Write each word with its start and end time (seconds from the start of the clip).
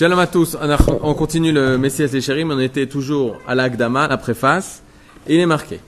Shalom 0.00 0.18
à 0.18 0.26
tous. 0.26 0.56
On 1.02 1.12
continue 1.12 1.52
le 1.52 1.76
Messias 1.76 2.08
et 2.14 2.22
Chérim. 2.22 2.50
On 2.50 2.58
était 2.58 2.86
toujours 2.86 3.36
à 3.46 3.54
l'Agdama, 3.54 4.08
la 4.08 4.16
préface. 4.16 4.82
Et 5.26 5.34
il 5.34 5.40
est 5.40 5.44
marqué. 5.44 5.78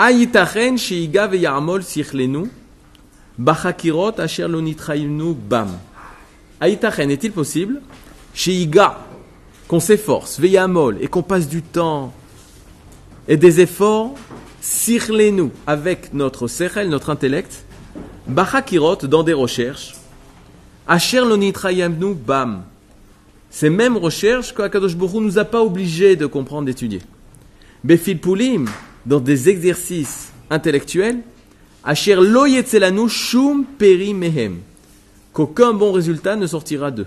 Ayitachen 0.00 0.76
sheiga 0.76 1.28
veyamol 1.28 1.84
sichlenu 1.84 2.50
bachakirot 3.38 4.18
asher 4.18 4.48
lo 4.48 5.34
bam. 5.34 5.68
Est-il 6.60 7.30
possible? 7.30 7.82
Sheiga, 8.34 8.98
qu'on 9.68 9.78
s'efforce, 9.78 10.40
veyamol, 10.40 10.98
et 11.00 11.06
qu'on 11.06 11.22
passe 11.22 11.46
du 11.46 11.62
temps 11.62 12.12
et 13.28 13.36
des 13.36 13.60
efforts, 13.60 14.16
sichlenu, 14.60 15.50
avec 15.68 16.12
notre 16.12 16.48
sechel, 16.48 16.88
notre 16.88 17.10
intellect, 17.10 17.64
bachakirot, 18.26 19.06
dans 19.06 19.22
des 19.22 19.34
recherches, 19.34 19.94
asher 20.88 21.20
lo 21.20 22.14
bam 22.14 22.64
ces 23.50 23.70
mêmes 23.70 23.96
recherches 23.96 24.54
qu'Akadosh 24.54 24.96
Baruch 24.96 25.22
nous 25.22 25.38
a 25.38 25.44
pas 25.44 25.62
obligés 25.62 26.16
de 26.16 26.26
comprendre, 26.26 26.66
d'étudier. 26.66 27.00
Befil 27.84 28.18
Poulim, 28.18 28.66
dans 29.04 29.20
des 29.20 29.48
exercices 29.48 30.32
intellectuels, 30.50 31.20
Asher 31.84 32.16
lo 32.16 33.08
shum 33.08 33.64
peri 33.78 34.12
mehem, 34.12 34.58
qu'aucun 35.32 35.72
bon 35.72 35.92
résultat 35.92 36.34
ne 36.34 36.46
sortira 36.46 36.90
d'eux. 36.90 37.06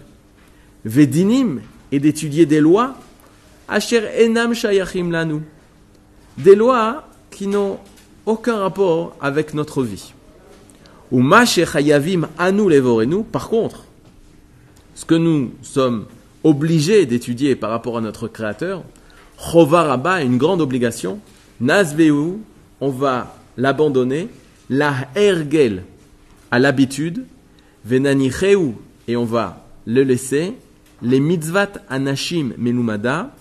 Vedinim, 0.85 1.59
et 1.91 1.99
d'étudier 1.99 2.45
des 2.45 2.61
lois, 2.61 2.95
Asher 3.67 4.02
enam 4.25 4.53
shayachim 4.53 5.11
lanu, 5.11 5.41
des 6.38 6.55
lois 6.55 7.08
qui 7.30 7.47
n'ont 7.47 7.77
aucun 8.25 8.58
rapport 8.58 9.16
avec 9.19 9.53
notre 9.53 9.83
vie. 9.83 10.13
Ou 11.11 11.23
chayavim 11.45 12.30
anu 12.38 12.69
levorenu, 12.69 13.23
par 13.23 13.49
contre, 13.49 13.83
ce 14.95 15.03
que 15.05 15.16
nous 15.16 15.52
sommes 15.61 16.05
obligé 16.43 17.05
d'étudier 17.05 17.55
par 17.55 17.70
rapport 17.70 17.98
à 17.98 18.02
notre 18.02 18.27
Créateur, 18.27 18.84
Chovaraba, 19.38 20.21
une 20.21 20.38
grande 20.38 20.61
obligation, 20.61 21.19
Nazveu, 21.61 22.38
on 22.81 22.89
va 22.89 23.36
l'abandonner, 23.58 24.30
la 24.69 24.94
Ergel, 25.16 25.83
à 26.52 26.59
l'habitude, 26.59 27.25
Venanicheu, 27.86 28.73
et 29.08 29.16
on 29.16 29.25
va 29.25 29.66
le 29.86 30.03
laisser, 30.03 30.53
les 31.02 31.19
mitzvat 31.19 31.73
anashim 31.89 32.53
melumada, 32.58 33.33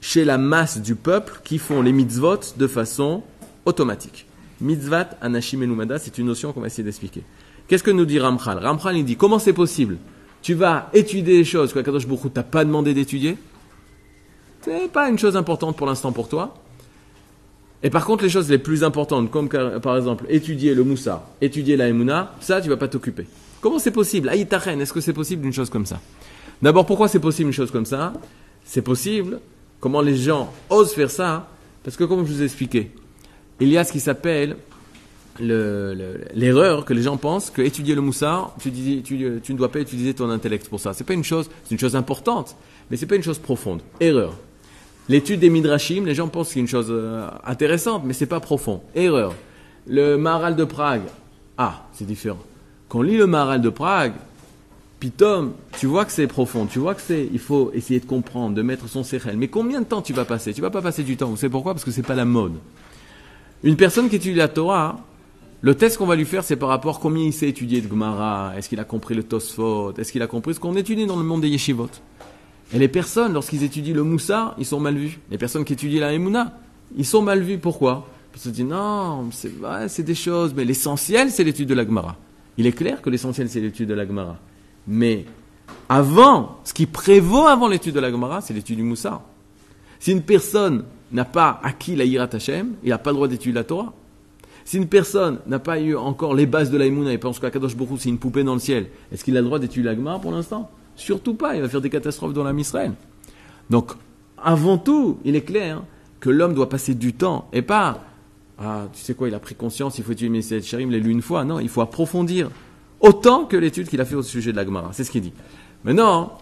chez 0.00 0.24
la 0.24 0.38
masse 0.38 0.80
du 0.80 0.94
peuple 0.94 1.40
qui 1.44 1.58
font 1.58 1.82
les 1.82 1.92
mitzvot 1.92 2.40
de 2.56 2.66
façon 2.66 3.22
automatique. 3.64 4.26
Mitzvat 4.60 5.10
anashim 5.20 5.58
melumada, 5.58 5.98
c'est 5.98 6.18
une 6.18 6.26
notion 6.26 6.52
qu'on 6.52 6.60
va 6.60 6.68
essayer 6.68 6.84
d'expliquer. 6.84 7.22
Qu'est-ce 7.66 7.82
que 7.82 7.90
nous 7.90 8.06
dit 8.06 8.18
Ramchal? 8.18 8.58
Ramchal, 8.58 8.96
il 8.96 9.04
dit, 9.04 9.16
comment 9.16 9.38
c'est 9.38 9.52
possible 9.52 9.98
tu 10.42 10.54
vas 10.54 10.88
étudier 10.92 11.38
des 11.38 11.44
choses 11.44 11.72
que 11.72 11.80
Kadosh 11.80 12.06
Baruch 12.06 12.32
t'a 12.32 12.42
pas 12.42 12.64
demandé 12.64 12.94
d'étudier, 12.94 13.36
c'est 14.62 14.90
pas 14.90 15.08
une 15.08 15.18
chose 15.18 15.36
importante 15.36 15.76
pour 15.76 15.86
l'instant 15.86 16.12
pour 16.12 16.28
toi. 16.28 16.54
Et 17.82 17.90
par 17.90 18.04
contre, 18.04 18.24
les 18.24 18.30
choses 18.30 18.50
les 18.50 18.58
plus 18.58 18.82
importantes, 18.82 19.30
comme 19.30 19.48
par 19.48 19.96
exemple 19.96 20.26
étudier 20.28 20.74
le 20.74 20.82
Moussa, 20.82 21.28
étudier 21.40 21.76
la 21.76 21.88
Emouna, 21.88 22.34
ça, 22.40 22.60
tu 22.60 22.68
vas 22.68 22.76
pas 22.76 22.88
t'occuper. 22.88 23.26
Comment 23.60 23.78
c'est 23.78 23.92
possible? 23.92 24.28
Aïtachen, 24.28 24.80
est-ce 24.80 24.92
que 24.92 25.00
c'est 25.00 25.12
possible 25.12 25.46
une 25.46 25.52
chose 25.52 25.70
comme 25.70 25.86
ça? 25.86 26.00
D'abord, 26.60 26.86
pourquoi 26.86 27.08
c'est 27.08 27.20
possible 27.20 27.48
une 27.48 27.54
chose 27.54 27.70
comme 27.70 27.86
ça? 27.86 28.12
C'est 28.64 28.82
possible. 28.82 29.40
Comment 29.80 30.00
les 30.00 30.16
gens 30.16 30.52
osent 30.70 30.92
faire 30.92 31.10
ça? 31.10 31.48
Parce 31.84 31.96
que, 31.96 32.04
comme 32.04 32.26
je 32.26 32.32
vous 32.32 32.42
ai 32.42 32.44
expliqué, 32.44 32.90
il 33.60 33.68
y 33.68 33.78
a 33.78 33.84
ce 33.84 33.92
qui 33.92 34.00
s'appelle 34.00 34.56
l'erreur 35.40 36.84
que 36.84 36.92
les 36.92 37.02
gens 37.02 37.16
pensent 37.16 37.50
que 37.50 37.62
étudier 37.62 37.94
le 37.94 38.00
moussard, 38.00 38.54
tu, 38.60 38.70
tu, 39.02 39.16
ne 39.16 39.56
dois 39.56 39.70
pas 39.70 39.80
utiliser 39.80 40.14
ton 40.14 40.30
intellect 40.30 40.68
pour 40.68 40.80
ça. 40.80 40.92
C'est 40.92 41.04
pas 41.04 41.14
une 41.14 41.24
chose, 41.24 41.48
c'est 41.64 41.72
une 41.74 41.80
chose 41.80 41.96
importante, 41.96 42.56
mais 42.90 42.96
c'est 42.96 43.06
pas 43.06 43.16
une 43.16 43.22
chose 43.22 43.38
profonde. 43.38 43.80
Erreur. 44.00 44.34
L'étude 45.08 45.40
des 45.40 45.50
midrashim, 45.50 46.04
les 46.04 46.14
gens 46.14 46.28
pensent 46.28 46.48
que 46.48 46.54
c'est 46.54 46.60
une 46.60 46.68
chose 46.68 46.88
euh, 46.90 47.28
intéressante, 47.44 48.02
mais 48.04 48.12
c'est 48.12 48.26
pas 48.26 48.40
profond. 48.40 48.82
Erreur. 48.94 49.34
Le 49.86 50.16
Maharal 50.16 50.54
de 50.54 50.64
Prague, 50.64 51.02
ah, 51.56 51.86
c'est 51.92 52.06
différent. 52.06 52.38
Quand 52.88 53.00
on 53.00 53.02
lit 53.02 53.16
le 53.16 53.26
Maharal 53.26 53.62
de 53.62 53.70
Prague, 53.70 54.12
Pitom, 55.00 55.52
tu 55.78 55.86
vois 55.86 56.04
que 56.04 56.12
c'est 56.12 56.26
profond, 56.26 56.66
tu 56.66 56.78
vois 56.78 56.94
que 56.94 57.00
c'est, 57.00 57.28
il 57.32 57.38
faut 57.38 57.70
essayer 57.72 58.00
de 58.00 58.04
comprendre, 58.04 58.54
de 58.54 58.62
mettre 58.62 58.88
son 58.88 59.04
sérel. 59.04 59.36
Mais 59.36 59.48
combien 59.48 59.80
de 59.80 59.86
temps 59.86 60.02
tu 60.02 60.12
vas 60.12 60.24
passer? 60.24 60.52
Tu 60.52 60.60
vas 60.60 60.70
pas 60.70 60.82
passer 60.82 61.04
du 61.04 61.16
temps. 61.16 61.28
Vous 61.28 61.36
savez 61.36 61.50
pourquoi? 61.50 61.72
Parce 61.72 61.84
que 61.84 61.90
c'est 61.90 62.02
pas 62.02 62.16
la 62.16 62.24
mode. 62.24 62.54
Une 63.62 63.76
personne 63.76 64.08
qui 64.08 64.16
étudie 64.16 64.36
la 64.36 64.48
Torah, 64.48 64.98
le 65.60 65.74
test 65.74 65.98
qu'on 65.98 66.06
va 66.06 66.16
lui 66.16 66.24
faire, 66.24 66.44
c'est 66.44 66.56
par 66.56 66.68
rapport 66.68 66.96
à 66.96 67.00
combien 67.00 67.24
il 67.24 67.32
sait 67.32 67.48
étudier 67.48 67.80
de 67.80 67.88
Gemara, 67.88 68.52
est-ce 68.56 68.68
qu'il 68.68 68.78
a 68.78 68.84
compris 68.84 69.14
le 69.14 69.24
Tosfot, 69.24 69.94
est-ce 69.98 70.12
qu'il 70.12 70.22
a 70.22 70.26
compris 70.26 70.54
ce 70.54 70.60
qu'on 70.60 70.76
étudie 70.76 71.06
dans 71.06 71.16
le 71.16 71.24
monde 71.24 71.40
des 71.40 71.48
yeshivot? 71.48 71.90
Et 72.72 72.78
les 72.78 72.88
personnes, 72.88 73.32
lorsqu'ils 73.32 73.62
étudient 73.62 73.94
le 73.94 74.04
Moussa, 74.04 74.54
ils 74.58 74.66
sont 74.66 74.78
mal 74.78 74.96
vus. 74.96 75.18
Les 75.30 75.38
personnes 75.38 75.64
qui 75.64 75.72
étudient 75.72 76.00
la 76.00 76.12
Emouna, 76.12 76.58
ils 76.96 77.06
sont 77.06 77.22
mal 77.22 77.42
vus. 77.42 77.58
Pourquoi? 77.58 78.06
Parce 78.30 78.44
se 78.44 78.48
disent, 78.50 78.66
non, 78.66 79.30
c'est 79.32 79.50
c'est 79.88 80.02
des 80.02 80.14
choses, 80.14 80.52
mais 80.54 80.64
l'essentiel, 80.64 81.30
c'est 81.30 81.44
l'étude 81.44 81.68
de 81.68 81.74
la 81.74 81.84
Gemara. 81.84 82.16
Il 82.56 82.66
est 82.66 82.72
clair 82.72 83.00
que 83.00 83.10
l'essentiel, 83.10 83.48
c'est 83.48 83.60
l'étude 83.60 83.88
de 83.88 83.94
la 83.94 84.06
Gemara. 84.06 84.36
Mais 84.86 85.24
avant, 85.88 86.58
ce 86.64 86.74
qui 86.74 86.86
prévaut 86.86 87.46
avant 87.46 87.68
l'étude 87.68 87.94
de 87.94 88.00
la 88.00 88.10
Gemara, 88.10 88.40
c'est 88.42 88.52
l'étude 88.54 88.76
du 88.76 88.82
Moussa. 88.82 89.22
Si 89.98 90.12
une 90.12 90.22
personne 90.22 90.84
n'a 91.10 91.24
pas 91.24 91.60
acquis 91.62 91.96
la 91.96 92.04
Yirat 92.04 92.28
Hashem, 92.32 92.74
il 92.84 92.90
n'a 92.90 92.98
pas 92.98 93.10
le 93.10 93.16
droit 93.16 93.28
d'étudier 93.28 93.54
la 93.54 93.64
Torah. 93.64 93.92
Si 94.68 94.76
une 94.76 94.86
personne 94.86 95.38
n'a 95.46 95.58
pas 95.58 95.80
eu 95.80 95.96
encore 95.96 96.34
les 96.34 96.44
bases 96.44 96.70
de 96.70 96.76
l'Aïmouna 96.76 97.10
et 97.10 97.16
pense 97.16 97.38
qu'Akadosh 97.38 97.74
Borou 97.74 97.96
c'est 97.96 98.10
une 98.10 98.18
poupée 98.18 98.44
dans 98.44 98.52
le 98.52 98.60
ciel, 98.60 98.88
est-ce 99.10 99.24
qu'il 99.24 99.34
a 99.38 99.40
le 99.40 99.46
droit 99.46 99.58
d'étudier 99.58 99.84
l'Agma 99.84 100.18
pour 100.18 100.30
l'instant? 100.30 100.70
Surtout 100.94 101.32
pas, 101.32 101.56
il 101.56 101.62
va 101.62 101.70
faire 101.70 101.80
des 101.80 101.88
catastrophes 101.88 102.34
dans 102.34 102.44
la 102.44 102.52
Misraël. 102.52 102.92
Donc, 103.70 103.92
avant 104.36 104.76
tout, 104.76 105.20
il 105.24 105.36
est 105.36 105.40
clair 105.40 105.82
que 106.20 106.28
l'homme 106.28 106.52
doit 106.52 106.68
passer 106.68 106.94
du 106.94 107.14
temps 107.14 107.48
et 107.54 107.62
pas, 107.62 108.04
ah, 108.58 108.88
tu 108.92 109.00
sais 109.00 109.14
quoi, 109.14 109.28
il 109.28 109.34
a 109.34 109.38
pris 109.38 109.54
conscience, 109.54 109.96
il 109.96 110.04
faut 110.04 110.12
étudier 110.12 110.28
Messiah 110.28 110.60
Sharim, 110.60 110.90
l'a 110.90 110.98
lu 110.98 111.12
une 111.12 111.22
fois. 111.22 111.46
Non, 111.46 111.60
il 111.60 111.70
faut 111.70 111.80
approfondir 111.80 112.50
autant 113.00 113.46
que 113.46 113.56
l'étude 113.56 113.88
qu'il 113.88 114.02
a 114.02 114.04
fait 114.04 114.16
au 114.16 114.22
sujet 114.22 114.52
de 114.52 114.56
l'Agmara. 114.56 114.90
C'est 114.92 115.04
ce 115.04 115.10
qu'il 115.10 115.22
dit. 115.22 115.32
Maintenant, 115.82 116.36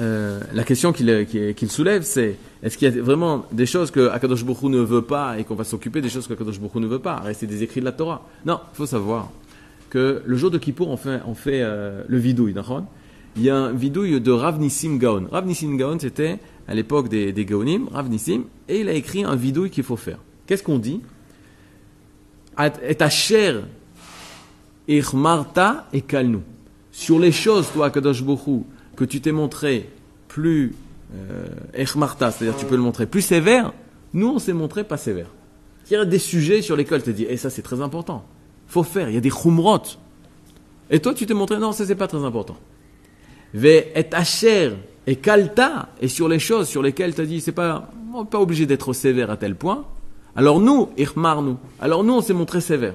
euh, 0.00 0.40
la 0.52 0.64
question 0.64 0.92
qu'il 0.92 1.70
soulève, 1.70 2.02
c'est 2.02 2.36
est-ce 2.62 2.76
qu'il 2.76 2.92
y 2.92 2.98
a 2.98 3.02
vraiment 3.02 3.46
des 3.52 3.66
choses 3.66 3.90
que 3.90 4.08
Akadosh 4.08 4.44
Baruch 4.44 4.64
ne 4.64 4.80
veut 4.80 5.02
pas 5.02 5.38
et 5.38 5.44
qu'on 5.44 5.54
va 5.54 5.64
s'occuper 5.64 6.00
des 6.00 6.08
choses 6.08 6.26
que 6.26 6.32
Akadosh 6.32 6.58
Baruch 6.58 6.76
ne 6.76 6.86
veut 6.86 6.98
pas? 6.98 7.16
Rester 7.16 7.46
des 7.46 7.62
écrits 7.62 7.80
de 7.80 7.84
la 7.84 7.92
Torah? 7.92 8.26
Non, 8.44 8.58
il 8.72 8.76
faut 8.76 8.86
savoir 8.86 9.30
que 9.90 10.22
le 10.24 10.36
jour 10.36 10.50
de 10.50 10.58
Kippour, 10.58 10.88
on 10.88 10.96
fait, 10.96 11.20
euh, 11.46 12.02
le 12.08 12.18
vidouille, 12.18 12.54
Il 13.36 13.42
y 13.42 13.50
a 13.50 13.56
un 13.56 13.72
vidouille 13.72 14.20
de 14.20 14.32
Rav 14.32 14.58
Nissim 14.58 14.96
Gaon. 14.96 15.28
Rav 15.30 15.46
Nissim 15.46 15.76
Gaon, 15.76 15.98
c'était 16.00 16.38
à 16.66 16.74
l'époque 16.74 17.08
des, 17.08 17.32
Gaonim, 17.44 17.88
Rav 17.92 18.08
Nissim, 18.08 18.44
et 18.68 18.80
il 18.80 18.88
a 18.88 18.92
écrit 18.92 19.22
un 19.22 19.36
vidouille 19.36 19.70
qu'il 19.70 19.84
faut 19.84 19.96
faire. 19.96 20.18
Qu'est-ce 20.46 20.64
qu'on 20.64 20.78
dit? 20.78 21.00
Et 22.82 22.94
ta 22.94 23.10
chair, 23.10 23.62
et 24.88 25.02
Kalnu. 26.00 26.38
Sur 26.90 27.18
les 27.18 27.32
choses, 27.32 27.68
toi, 27.72 27.86
Akadosh 27.86 28.22
Baruch 28.22 28.64
que 28.96 29.04
tu 29.04 29.20
t'es 29.20 29.32
montré 29.32 29.88
plus 30.28 30.74
euh, 31.14 31.46
c'est-à-dire 31.76 32.56
tu 32.56 32.66
peux 32.66 32.76
le 32.76 32.82
montrer 32.82 33.06
plus 33.06 33.22
sévère, 33.22 33.72
nous 34.12 34.28
on 34.28 34.38
s'est 34.38 34.52
montré 34.52 34.84
pas 34.84 34.96
sévère. 34.96 35.28
Il 35.90 35.92
y 35.92 35.96
a 35.96 36.04
des 36.04 36.18
sujets 36.18 36.62
sur 36.62 36.76
lesquels 36.76 37.02
tu 37.02 37.12
te 37.12 37.16
dis, 37.16 37.24
et 37.24 37.36
ça 37.36 37.50
c'est 37.50 37.62
très 37.62 37.80
important, 37.80 38.24
faut 38.66 38.82
faire, 38.82 39.08
il 39.08 39.14
y 39.14 39.18
a 39.18 39.20
des 39.20 39.30
chumrot. 39.30 39.82
Et 40.90 41.00
toi 41.00 41.14
tu 41.14 41.26
t'es 41.26 41.34
montré, 41.34 41.58
non, 41.58 41.72
ça 41.72 41.86
c'est 41.86 41.94
pas 41.94 42.08
très 42.08 42.24
important. 42.24 42.56
Ve 43.52 43.66
et 43.66 44.06
asher 44.12 44.72
et 45.06 45.16
kalta, 45.16 45.90
et 46.00 46.08
sur 46.08 46.28
les 46.28 46.38
choses 46.38 46.68
sur 46.68 46.82
lesquelles 46.82 47.14
tu 47.14 47.20
as 47.20 47.26
dit, 47.26 47.40
c'est 47.40 47.52
pas, 47.52 47.90
pas 48.30 48.40
obligé 48.40 48.66
d'être 48.66 48.92
sévère 48.92 49.30
à 49.30 49.36
tel 49.36 49.54
point. 49.54 49.84
Alors 50.36 50.58
nous, 50.60 50.88
irmar 50.96 51.42
nous, 51.42 51.58
alors 51.80 52.02
nous 52.02 52.14
on 52.14 52.20
s'est 52.22 52.32
montré 52.32 52.60
sévère. 52.60 52.94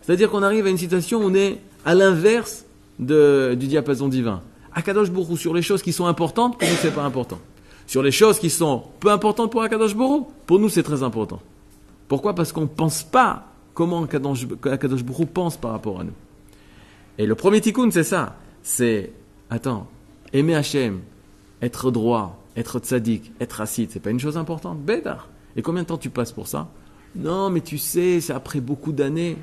C'est-à-dire 0.00 0.30
qu'on 0.30 0.42
arrive 0.42 0.66
à 0.66 0.70
une 0.70 0.78
situation 0.78 1.20
où 1.20 1.24
on 1.24 1.34
est 1.34 1.58
à 1.84 1.94
l'inverse 1.94 2.64
du 2.98 3.56
diapason 3.56 4.08
divin. 4.08 4.42
Akadosh 4.74 5.10
Bourou 5.10 5.36
sur 5.36 5.54
les 5.54 5.62
choses 5.62 5.82
qui 5.82 5.92
sont 5.92 6.06
importantes, 6.06 6.58
pour 6.58 6.68
nous 6.68 6.76
c'est 6.76 6.94
pas 6.94 7.04
important. 7.04 7.38
Sur 7.86 8.02
les 8.02 8.10
choses 8.10 8.38
qui 8.38 8.50
sont 8.50 8.84
peu 9.00 9.10
importantes 9.10 9.52
pour 9.52 9.62
Akadosh 9.62 9.94
Bourou, 9.94 10.28
pour 10.46 10.58
nous 10.58 10.68
c'est 10.68 10.82
très 10.82 11.02
important. 11.02 11.40
Pourquoi? 12.08 12.34
Parce 12.34 12.52
qu'on 12.52 12.62
ne 12.62 12.66
pense 12.66 13.02
pas 13.02 13.46
comment 13.72 14.02
Akadosh 14.02 15.04
Bourou 15.04 15.26
pense 15.26 15.56
par 15.56 15.72
rapport 15.72 16.00
à 16.00 16.04
nous. 16.04 16.12
Et 17.18 17.26
le 17.26 17.34
premier 17.34 17.60
tikkun 17.60 17.90
c'est 17.90 18.04
ça. 18.04 18.36
C'est, 18.62 19.12
attends, 19.50 19.86
aimer 20.32 20.54
Hachem, 20.54 21.00
être 21.60 21.90
droit, 21.90 22.42
être 22.56 22.78
tzaddik, 22.78 23.32
être 23.40 23.60
acide, 23.60 23.90
c'est 23.92 24.00
pas 24.00 24.10
une 24.10 24.20
chose 24.20 24.36
importante 24.36 24.80
Bédar. 24.80 25.28
Et 25.56 25.62
combien 25.62 25.82
de 25.82 25.88
temps 25.88 25.98
tu 25.98 26.10
passes 26.10 26.32
pour 26.32 26.48
ça? 26.48 26.68
Non, 27.14 27.50
mais 27.50 27.60
tu 27.60 27.78
sais, 27.78 28.20
c'est 28.20 28.32
après 28.32 28.60
beaucoup 28.60 28.92
d'années. 28.92 29.36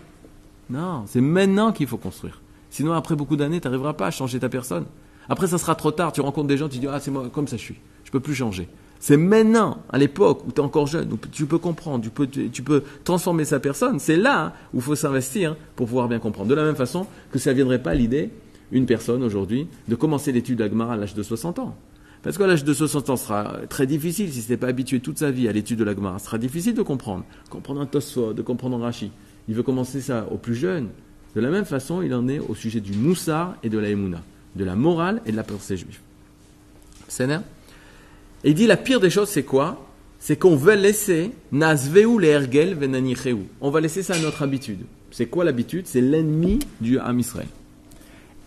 Non, 0.70 1.04
c'est 1.08 1.22
maintenant 1.22 1.72
qu'il 1.72 1.88
faut 1.88 1.98
construire. 1.98 2.42
Sinon, 2.70 2.94
après 2.94 3.16
beaucoup 3.16 3.36
d'années, 3.36 3.62
tu 3.62 3.68
n'arriveras 3.68 3.94
pas 3.94 4.08
à 4.08 4.12
changer 4.12 4.40
ta 4.40 4.50
personne. 4.50 4.86
Après, 5.30 5.48
ça 5.48 5.58
sera 5.58 5.76
trop 5.76 5.92
tard. 5.92 6.12
Tu 6.12 6.22
rencontres 6.22 6.48
des 6.48 6.58
gens, 6.58 6.70
tu 6.70 6.80
dis 6.80 6.88
Ah, 6.88 7.00
c'est 7.00 7.12
moi, 7.12 7.30
comme 7.32 7.48
ça 7.48 7.58
je 7.58 7.62
suis. 7.62 7.80
Je 8.04 8.12
peux 8.12 8.20
plus 8.20 8.36
changer. 8.36 8.68
C'est 9.00 9.18
maintenant, 9.18 9.80
à 9.90 9.98
l'époque 9.98 10.44
où 10.46 10.52
tu 10.52 10.58
es 10.58 10.64
encore 10.64 10.86
jeune, 10.86 11.12
où 11.12 11.18
tu 11.32 11.48
peux 11.48 11.58
comprendre, 11.58 12.04
tu 12.04 12.12
peux, 12.12 12.28
tu 12.28 12.62
peux 12.62 12.84
transformer 13.04 13.46
sa 13.46 13.60
personne. 13.60 14.00
C'est 14.00 14.16
là 14.16 14.54
où 14.74 14.78
il 14.78 14.84
faut 14.84 14.94
s'investir 14.94 15.56
pour 15.76 15.88
pouvoir 15.88 16.08
bien 16.08 16.20
comprendre. 16.20 16.50
De 16.50 16.54
la 16.54 16.64
même 16.64 16.76
façon 16.76 17.08
que 17.32 17.40
ça 17.40 17.50
ne 17.50 17.56
viendrait 17.56 17.82
pas 17.82 17.96
l'idée 17.96 18.30
une 18.72 18.86
personne 18.86 19.24
aujourd'hui 19.24 19.68
de 19.88 19.96
commencer 19.96 20.32
l'étude 20.32 20.60
d'Agmara 20.60 20.94
à 20.94 20.98
l'âge 20.98 21.16
de 21.16 21.24
60 21.24 21.58
ans 21.58 21.76
Parce 22.22 22.38
qu'à 22.38 22.46
l'âge 22.46 22.64
de 22.64 22.74
60 22.74 23.10
ans, 23.10 23.16
sera 23.16 23.62
très 23.70 23.88
difficile, 23.88 24.32
si 24.32 24.44
ce 24.44 24.50
n'est 24.52 24.58
pas 24.58 24.68
habitué 24.68 25.00
toute 25.00 25.18
sa 25.18 25.32
vie 25.32 25.48
à 25.48 25.52
l'étude 25.52 25.80
de 25.80 25.84
l'Agmara, 25.84 26.20
ce 26.20 26.26
sera 26.26 26.38
difficile 26.38 26.76
de 26.76 26.84
comprendre. 26.84 27.26
Comprendre 27.50 27.82
un 27.82 27.88
Tosfot, 27.88 28.34
de 28.34 28.42
comprendre 28.44 28.78
un 28.78 28.84
Rashi. 28.84 29.12
Il 29.48 29.56
veut 29.56 29.64
commencer 29.64 30.02
ça 30.02 30.28
au 30.32 30.38
plus 30.38 30.56
jeune. 30.56 30.90
De 31.36 31.42
la 31.42 31.50
même 31.50 31.66
façon, 31.66 32.02
il 32.02 32.14
en 32.14 32.28
est 32.28 32.40
au 32.40 32.54
sujet 32.54 32.82
du 32.82 32.94
Moussar 32.94 33.56
et 33.64 33.70
de 33.70 33.80
la 33.80 33.90
Emouna, 33.90 34.22
de 34.56 34.64
la 34.64 34.76
morale 34.76 35.22
et 35.26 35.32
de 35.32 35.38
la 35.38 35.44
pensée 35.44 35.78
juive. 35.78 36.00
Et 37.20 38.50
il 38.50 38.56
dit 38.56 38.68
la 38.68 38.78
pire 38.78 39.00
des 39.00 39.10
choses, 39.10 39.30
c'est 39.30 39.44
quoi? 39.44 39.88
C'est 40.20 40.38
qu'on 40.38 40.56
veut 40.56 40.76
laisser 40.76 41.32
Nazveu 41.52 42.20
le 42.20 42.28
Ergel 42.28 42.78
On 43.60 43.70
va 43.70 43.82
laisser 43.82 44.04
ça 44.04 44.14
à 44.14 44.20
notre 44.20 44.44
habitude. 44.44 44.82
C'est 45.10 45.26
quoi 45.26 45.44
l'habitude? 45.44 45.88
C'est 45.88 46.02
l'ennemi 46.02 46.60
du 46.80 47.00
Ham 47.00 47.20
Israël. 47.20 47.48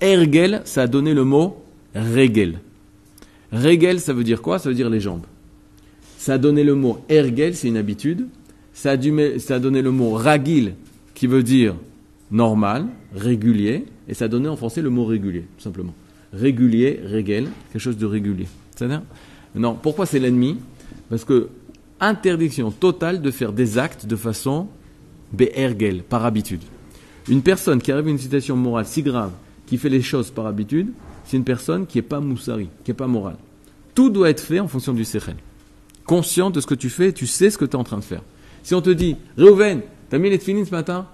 Ergel, 0.00 0.62
ça 0.64 0.82
a 0.82 0.86
donné 0.86 1.14
le 1.14 1.24
mot 1.24 1.62
Regel. 1.94 2.60
Regel, 3.52 4.00
ça 4.00 4.12
veut 4.12 4.24
dire 4.24 4.40
quoi? 4.40 4.58
Ça 4.58 4.68
veut 4.68 4.74
dire 4.74 4.90
les 4.90 5.00
jambes. 5.00 5.26
Ça 6.18 6.34
a 6.34 6.38
donné 6.38 6.64
le 6.64 6.74
mot 6.74 6.98
Ergel, 7.08 7.54
c'est 7.54 7.68
une 7.68 7.76
habitude. 7.76 8.28
Ça 8.72 8.96
ça 9.38 9.54
a 9.54 9.58
donné 9.58 9.82
le 9.82 9.90
mot 9.92 10.14
Ragil, 10.14 10.74
qui 11.14 11.28
veut 11.28 11.44
dire 11.44 11.76
normal, 12.34 12.88
régulier. 13.14 13.86
Et 14.08 14.12
ça 14.12 14.28
donné 14.28 14.48
en 14.48 14.56
français 14.56 14.82
le 14.82 14.90
mot 14.90 15.06
régulier, 15.06 15.46
tout 15.56 15.62
simplement. 15.62 15.94
Régulier, 16.32 17.00
Regel, 17.06 17.48
quelque 17.72 17.80
chose 17.80 17.96
de 17.96 18.04
régulier. 18.04 18.46
C'est-à-dire 18.74 19.02
Non, 19.54 19.78
pourquoi 19.80 20.04
c'est 20.04 20.18
l'ennemi? 20.18 20.58
Parce 21.08 21.24
que 21.24 21.48
interdiction 22.00 22.70
totale 22.70 23.22
de 23.22 23.30
faire 23.30 23.52
des 23.52 23.78
actes 23.78 24.04
de 24.04 24.16
façon 24.16 24.68
Ergel, 25.38 26.02
par 26.02 26.24
habitude. 26.24 26.60
Une 27.28 27.42
personne 27.42 27.80
qui 27.80 27.90
arrive 27.90 28.06
à 28.06 28.10
une 28.10 28.18
situation 28.18 28.56
morale 28.56 28.86
si 28.86 29.02
grave, 29.02 29.32
qui 29.66 29.78
fait 29.78 29.88
les 29.88 30.02
choses 30.02 30.30
par 30.30 30.46
habitude, 30.46 30.92
c'est 31.24 31.36
une 31.36 31.44
personne 31.44 31.86
qui 31.86 31.98
n'est 31.98 32.02
pas 32.02 32.20
moussari, 32.20 32.68
qui 32.84 32.90
n'est 32.90 32.96
pas 32.96 33.06
morale. 33.06 33.36
Tout 33.94 34.10
doit 34.10 34.30
être 34.30 34.40
fait 34.40 34.60
en 34.60 34.68
fonction 34.68 34.92
du 34.92 35.04
sechel. 35.04 35.36
Conscient 36.04 36.50
de 36.50 36.60
ce 36.60 36.66
que 36.66 36.74
tu 36.74 36.90
fais, 36.90 37.12
tu 37.12 37.26
sais 37.26 37.50
ce 37.50 37.56
que 37.56 37.64
tu 37.64 37.72
es 37.72 37.76
en 37.76 37.84
train 37.84 37.96
de 37.96 38.04
faire. 38.04 38.22
Si 38.62 38.74
on 38.74 38.82
te 38.82 38.90
dit, 38.90 39.16
Reuven, 39.38 39.80
t'as 40.10 40.18
mis 40.18 40.30
les 40.30 40.38
tefilines 40.38 40.66
ce 40.66 40.70
matin? 40.70 41.08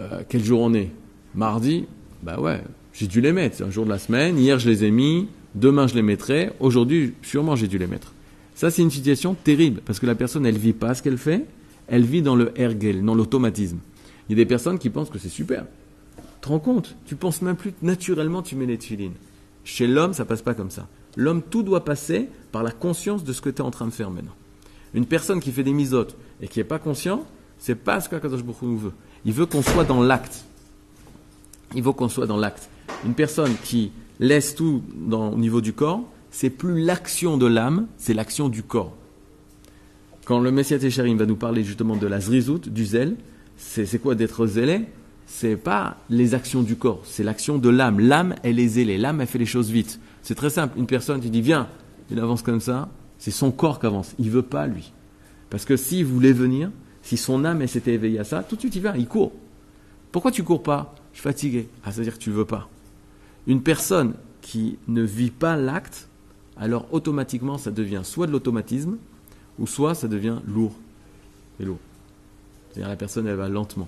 Euh, 0.00 0.22
Quel 0.28 0.44
jour 0.44 0.60
on 0.60 0.74
est? 0.74 0.90
Mardi? 1.34 1.86
Bah 2.22 2.40
ouais, 2.40 2.62
j'ai 2.92 3.06
dû 3.06 3.20
les 3.20 3.32
mettre. 3.32 3.56
C'est 3.56 3.64
un 3.64 3.70
jour 3.70 3.84
de 3.84 3.90
la 3.90 3.98
semaine. 3.98 4.38
Hier, 4.38 4.58
je 4.58 4.68
les 4.68 4.84
ai 4.84 4.90
mis. 4.90 5.28
Demain, 5.54 5.86
je 5.86 5.94
les 5.94 6.02
mettrai. 6.02 6.50
Aujourd'hui, 6.60 7.14
sûrement, 7.22 7.56
j'ai 7.56 7.68
dû 7.68 7.78
les 7.78 7.86
mettre. 7.86 8.12
Ça, 8.54 8.70
c'est 8.70 8.82
une 8.82 8.90
situation 8.90 9.34
terrible 9.34 9.80
parce 9.84 10.00
que 10.00 10.06
la 10.06 10.14
personne, 10.14 10.46
elle 10.46 10.58
vit 10.58 10.72
pas 10.72 10.94
ce 10.94 11.02
qu'elle 11.02 11.18
fait. 11.18 11.44
Elle 11.88 12.04
vit 12.04 12.22
dans 12.22 12.36
le 12.36 12.52
ergel, 12.58 13.04
dans 13.04 13.14
l'automatisme. 13.14 13.78
Il 14.28 14.36
y 14.36 14.40
a 14.40 14.42
des 14.42 14.48
personnes 14.48 14.78
qui 14.78 14.90
pensent 14.90 15.10
que 15.10 15.18
c'est 15.18 15.28
super 15.28 15.64
te 16.46 16.52
rends 16.52 16.60
compte? 16.60 16.96
Tu 17.06 17.16
penses 17.16 17.42
même 17.42 17.56
plus 17.56 17.74
naturellement, 17.82 18.42
tu 18.42 18.54
mets 18.54 18.66
les 18.66 18.78
tefilines. 18.78 19.14
Chez 19.64 19.86
l'homme, 19.86 20.12
ça 20.12 20.24
passe 20.24 20.42
pas 20.42 20.54
comme 20.54 20.70
ça. 20.70 20.86
L'homme, 21.16 21.42
tout 21.42 21.62
doit 21.62 21.84
passer 21.84 22.28
par 22.52 22.62
la 22.62 22.70
conscience 22.70 23.24
de 23.24 23.32
ce 23.32 23.40
que 23.40 23.50
tu 23.50 23.56
es 23.56 23.62
en 23.62 23.70
train 23.70 23.86
de 23.86 23.92
faire 23.92 24.10
maintenant. 24.10 24.34
Une 24.94 25.06
personne 25.06 25.40
qui 25.40 25.50
fait 25.50 25.64
des 25.64 25.72
misotes 25.72 26.16
et 26.40 26.46
qui 26.46 26.60
n'est 26.60 26.64
pas 26.64 26.78
conscient, 26.78 27.24
c'est 27.58 27.74
pas 27.74 28.00
ce 28.00 28.08
qu'Akadosh 28.08 28.44
Baruch 28.44 28.78
veut. 28.78 28.92
Il 29.26 29.32
veut 29.32 29.44
qu'on 29.44 29.60
soit 29.60 29.84
dans 29.84 30.02
l'acte. 30.02 30.44
Il 31.74 31.82
veut 31.82 31.92
qu'on 31.92 32.08
soit 32.08 32.28
dans 32.28 32.36
l'acte. 32.36 32.70
Une 33.04 33.14
personne 33.14 33.52
qui 33.64 33.90
laisse 34.20 34.54
tout 34.54 34.82
dans, 34.94 35.32
au 35.32 35.36
niveau 35.36 35.60
du 35.60 35.72
corps, 35.72 36.04
c'est 36.30 36.48
plus 36.48 36.80
l'action 36.80 37.36
de 37.36 37.46
l'âme, 37.46 37.88
c'est 37.98 38.14
l'action 38.14 38.48
du 38.48 38.62
corps. 38.62 38.94
Quand 40.26 40.38
le 40.38 40.52
Messiah 40.52 40.78
Técharim 40.78 41.18
va 41.18 41.26
nous 41.26 41.36
parler 41.36 41.64
justement 41.64 41.96
de 41.96 42.06
la 42.06 42.20
zrizout, 42.20 42.68
du 42.68 42.84
zèle, 42.86 43.16
c'est 43.56 44.00
quoi 44.00 44.14
d'être 44.14 44.46
zélé? 44.46 44.82
C'est 45.26 45.56
pas 45.56 45.96
les 46.08 46.34
actions 46.34 46.62
du 46.62 46.76
corps, 46.76 47.00
c'est 47.02 47.24
l'action 47.24 47.58
de 47.58 47.68
l'âme. 47.68 47.98
L'âme, 47.98 48.36
elle 48.44 48.60
est 48.60 48.68
zélée. 48.68 48.96
L'âme, 48.96 49.20
elle 49.20 49.26
fait 49.26 49.38
les 49.38 49.46
choses 49.46 49.70
vite. 49.70 49.98
C'est 50.22 50.36
très 50.36 50.50
simple. 50.50 50.78
Une 50.78 50.86
personne, 50.86 51.20
tu 51.20 51.30
dis, 51.30 51.40
viens, 51.42 51.66
il 52.12 52.20
avance 52.20 52.42
comme 52.42 52.60
ça. 52.60 52.88
C'est 53.18 53.32
son 53.32 53.50
corps 53.50 53.80
qui 53.80 53.86
avance. 53.86 54.14
Il 54.20 54.30
veut 54.30 54.42
pas, 54.42 54.68
lui. 54.68 54.92
Parce 55.50 55.64
que 55.64 55.76
s'il 55.76 56.04
voulait 56.04 56.32
venir, 56.32 56.70
si 57.06 57.16
son 57.16 57.44
âme, 57.44 57.64
s'était 57.68 57.94
éveillée 57.94 58.18
à 58.18 58.24
ça, 58.24 58.42
tout 58.42 58.56
de 58.56 58.60
suite, 58.60 58.74
il 58.74 58.82
vient, 58.82 58.96
il 58.96 59.06
court. 59.06 59.30
Pourquoi 60.10 60.32
tu 60.32 60.42
cours 60.42 60.64
pas? 60.64 60.92
Je 61.12 61.18
suis 61.18 61.22
fatigué. 61.22 61.68
Ah, 61.84 61.92
c'est-à-dire 61.92 62.14
que 62.14 62.22
tu 62.22 62.32
veux 62.32 62.44
pas. 62.44 62.68
Une 63.46 63.62
personne 63.62 64.14
qui 64.40 64.76
ne 64.88 65.02
vit 65.02 65.30
pas 65.30 65.54
l'acte, 65.56 66.08
alors 66.56 66.88
automatiquement, 66.90 67.58
ça 67.58 67.70
devient 67.70 68.00
soit 68.02 68.26
de 68.26 68.32
l'automatisme, 68.32 68.96
ou 69.60 69.68
soit 69.68 69.94
ça 69.94 70.08
devient 70.08 70.38
lourd. 70.48 70.74
Et 71.60 71.64
lourd. 71.64 71.78
C'est-à-dire 72.72 72.88
la 72.88 72.96
personne, 72.96 73.28
elle 73.28 73.36
va 73.36 73.48
lentement. 73.48 73.86